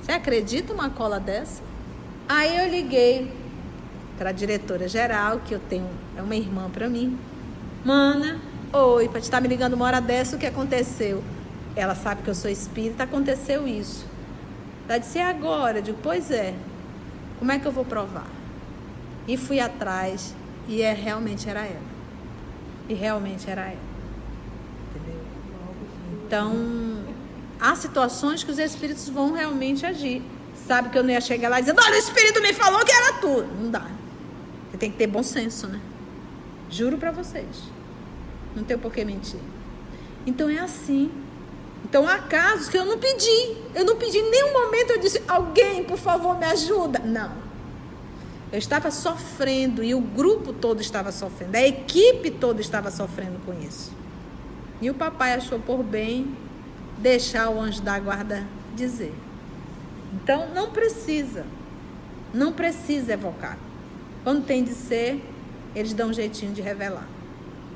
Você 0.00 0.12
acredita 0.12 0.72
uma 0.72 0.90
cola 0.90 1.20
dessa? 1.20 1.62
Aí 2.28 2.56
eu 2.56 2.68
liguei 2.68 3.30
para 4.18 4.30
a 4.30 4.32
diretora 4.32 4.88
geral, 4.88 5.40
que 5.40 5.54
eu 5.54 5.60
tenho, 5.60 5.88
é 6.16 6.22
uma 6.22 6.34
irmã 6.34 6.68
para 6.70 6.88
mim. 6.88 7.18
Mana, 7.84 8.40
oi, 8.72 9.08
para 9.08 9.20
estar 9.20 9.36
tá 9.36 9.40
me 9.40 9.48
ligando 9.48 9.74
uma 9.74 9.84
hora 9.84 10.00
dessa, 10.00 10.36
o 10.36 10.38
que 10.38 10.46
aconteceu? 10.46 11.22
Ela 11.74 11.94
sabe 11.94 12.22
que 12.22 12.30
eu 12.30 12.34
sou 12.34 12.50
espírita, 12.50 13.04
aconteceu 13.04 13.66
isso. 13.66 14.06
Ela 14.88 14.98
disse, 14.98 15.18
é 15.18 15.24
agora? 15.24 15.78
Eu 15.78 15.82
digo, 15.82 15.98
pois 16.02 16.30
é. 16.30 16.54
Como 17.38 17.50
é 17.50 17.58
que 17.58 17.66
eu 17.66 17.72
vou 17.72 17.84
provar? 17.84 18.26
E 19.26 19.36
fui 19.36 19.58
atrás, 19.58 20.34
e 20.68 20.82
é, 20.82 20.92
realmente 20.92 21.48
era 21.48 21.64
ela. 21.64 21.91
E 22.88 22.94
realmente 22.94 23.48
era 23.48 23.62
ela. 23.62 23.80
Entendeu? 24.94 25.20
Então, 26.26 27.04
há 27.60 27.74
situações 27.76 28.42
que 28.42 28.50
os 28.50 28.58
espíritos 28.58 29.08
vão 29.08 29.32
realmente 29.32 29.86
agir. 29.86 30.22
Sabe 30.66 30.90
que 30.90 30.98
eu 30.98 31.02
não 31.02 31.10
ia 31.10 31.20
chegar 31.20 31.48
lá 31.48 31.60
dizendo, 31.60 31.80
olha, 31.82 31.94
o 31.94 31.98
espírito 31.98 32.40
me 32.40 32.52
falou 32.52 32.84
que 32.84 32.92
era 32.92 33.12
tu. 33.14 33.42
Não 33.60 33.70
dá. 33.70 33.86
Você 34.70 34.78
tem 34.78 34.90
que 34.90 34.96
ter 34.96 35.06
bom 35.06 35.22
senso, 35.22 35.66
né? 35.66 35.80
Juro 36.70 36.96
para 36.96 37.10
vocês. 37.10 37.64
Não 38.54 38.64
tem 38.64 38.78
por 38.78 38.92
que 38.92 39.04
mentir. 39.04 39.40
Então 40.26 40.48
é 40.48 40.58
assim. 40.58 41.10
Então 41.84 42.08
há 42.08 42.18
casos 42.18 42.68
que 42.68 42.78
eu 42.78 42.84
não 42.84 42.98
pedi. 42.98 43.56
Eu 43.74 43.84
não 43.84 43.96
pedi 43.96 44.18
em 44.18 44.30
nenhum 44.30 44.52
momento. 44.52 44.92
Eu 44.92 44.98
disse: 44.98 45.22
alguém, 45.26 45.84
por 45.84 45.98
favor, 45.98 46.38
me 46.38 46.46
ajuda. 46.46 47.00
Não. 47.00 47.41
Eu 48.52 48.58
estava 48.58 48.90
sofrendo 48.90 49.82
e 49.82 49.94
o 49.94 50.00
grupo 50.00 50.52
todo 50.52 50.82
estava 50.82 51.10
sofrendo. 51.10 51.56
A 51.56 51.62
equipe 51.62 52.30
toda 52.30 52.60
estava 52.60 52.90
sofrendo 52.90 53.40
com 53.46 53.54
isso. 53.66 53.90
E 54.80 54.90
o 54.90 54.94
papai 54.94 55.32
achou 55.32 55.58
por 55.58 55.82
bem 55.82 56.36
deixar 56.98 57.48
o 57.48 57.58
anjo 57.58 57.80
da 57.80 57.98
guarda 57.98 58.46
dizer. 58.76 59.14
Então 60.12 60.48
não 60.54 60.70
precisa. 60.70 61.46
Não 62.34 62.52
precisa 62.52 63.14
evocar. 63.14 63.56
Quando 64.22 64.44
tem 64.44 64.62
de 64.62 64.74
ser, 64.74 65.24
eles 65.74 65.94
dão 65.94 66.10
um 66.10 66.12
jeitinho 66.12 66.52
de 66.52 66.60
revelar. 66.60 67.08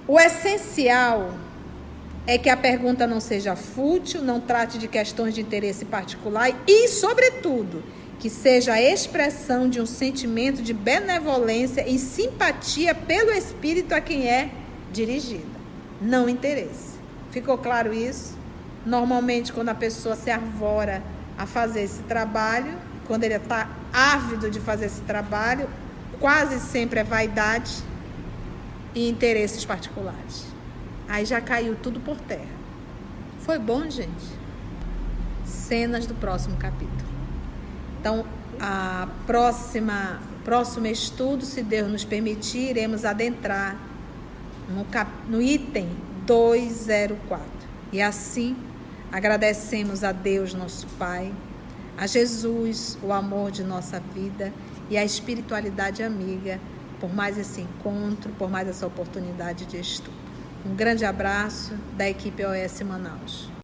O 0.06 0.20
essencial 0.20 1.32
é 2.26 2.36
que 2.36 2.50
a 2.50 2.56
pergunta 2.56 3.06
não 3.06 3.20
seja 3.20 3.56
fútil, 3.56 4.20
não 4.20 4.40
trate 4.40 4.78
de 4.78 4.88
questões 4.88 5.34
de 5.34 5.40
interesse 5.40 5.84
particular 5.86 6.50
e, 6.66 6.88
sobretudo, 6.88 7.82
que 8.18 8.30
seja 8.30 8.72
a 8.72 8.82
expressão 8.82 9.68
de 9.68 9.80
um 9.80 9.86
sentimento 9.86 10.62
de 10.62 10.72
benevolência 10.72 11.88
e 11.88 11.98
simpatia 11.98 12.94
pelo 12.94 13.30
espírito 13.30 13.94
a 13.94 14.00
quem 14.00 14.28
é 14.28 14.50
dirigida, 14.92 15.44
não 16.00 16.28
interesse. 16.28 16.96
Ficou 17.30 17.58
claro 17.58 17.92
isso? 17.92 18.36
Normalmente, 18.84 19.52
quando 19.52 19.68
a 19.68 19.74
pessoa 19.74 20.16
se 20.16 20.30
arvora 20.30 21.02
a 21.36 21.44
fazer 21.44 21.82
esse 21.82 22.02
trabalho, 22.04 22.78
quando 23.06 23.24
ele 23.24 23.34
está 23.34 23.68
ávido 23.92 24.50
de 24.50 24.60
fazer 24.60 24.86
esse 24.86 25.00
trabalho, 25.02 25.68
quase 26.18 26.58
sempre 26.60 27.00
é 27.00 27.04
vaidade 27.04 27.82
e 28.94 29.08
interesses 29.08 29.64
particulares. 29.64 30.46
Aí 31.08 31.24
já 31.24 31.40
caiu 31.40 31.76
tudo 31.76 32.00
por 32.00 32.16
terra. 32.16 32.56
Foi 33.40 33.58
bom, 33.58 33.88
gente? 33.90 34.24
Cenas 35.44 36.06
do 36.06 36.14
próximo 36.14 36.56
capítulo. 36.56 37.05
Então, 38.06 38.24
a 38.60 39.08
próxima 39.26 40.20
próximo 40.44 40.86
estudo, 40.86 41.44
se 41.44 41.60
Deus 41.60 41.90
nos 41.90 42.04
permitir, 42.04 42.70
iremos 42.70 43.04
adentrar 43.04 43.76
no, 44.68 44.84
cap, 44.84 45.10
no 45.28 45.42
item 45.42 45.88
204. 46.24 47.44
E 47.92 48.00
assim, 48.00 48.56
agradecemos 49.10 50.04
a 50.04 50.12
Deus, 50.12 50.54
nosso 50.54 50.86
Pai, 50.96 51.34
a 51.98 52.06
Jesus, 52.06 52.96
o 53.02 53.12
amor 53.12 53.50
de 53.50 53.64
nossa 53.64 53.98
vida 53.98 54.52
e 54.88 54.96
a 54.96 55.04
espiritualidade 55.04 56.04
amiga 56.04 56.60
por 57.00 57.12
mais 57.12 57.36
esse 57.36 57.60
encontro, 57.60 58.32
por 58.38 58.48
mais 58.48 58.68
essa 58.68 58.86
oportunidade 58.86 59.66
de 59.66 59.80
estudo. 59.80 60.14
Um 60.64 60.76
grande 60.76 61.04
abraço 61.04 61.74
da 61.96 62.08
equipe 62.08 62.44
OS 62.44 62.82
Manaus. 62.82 63.55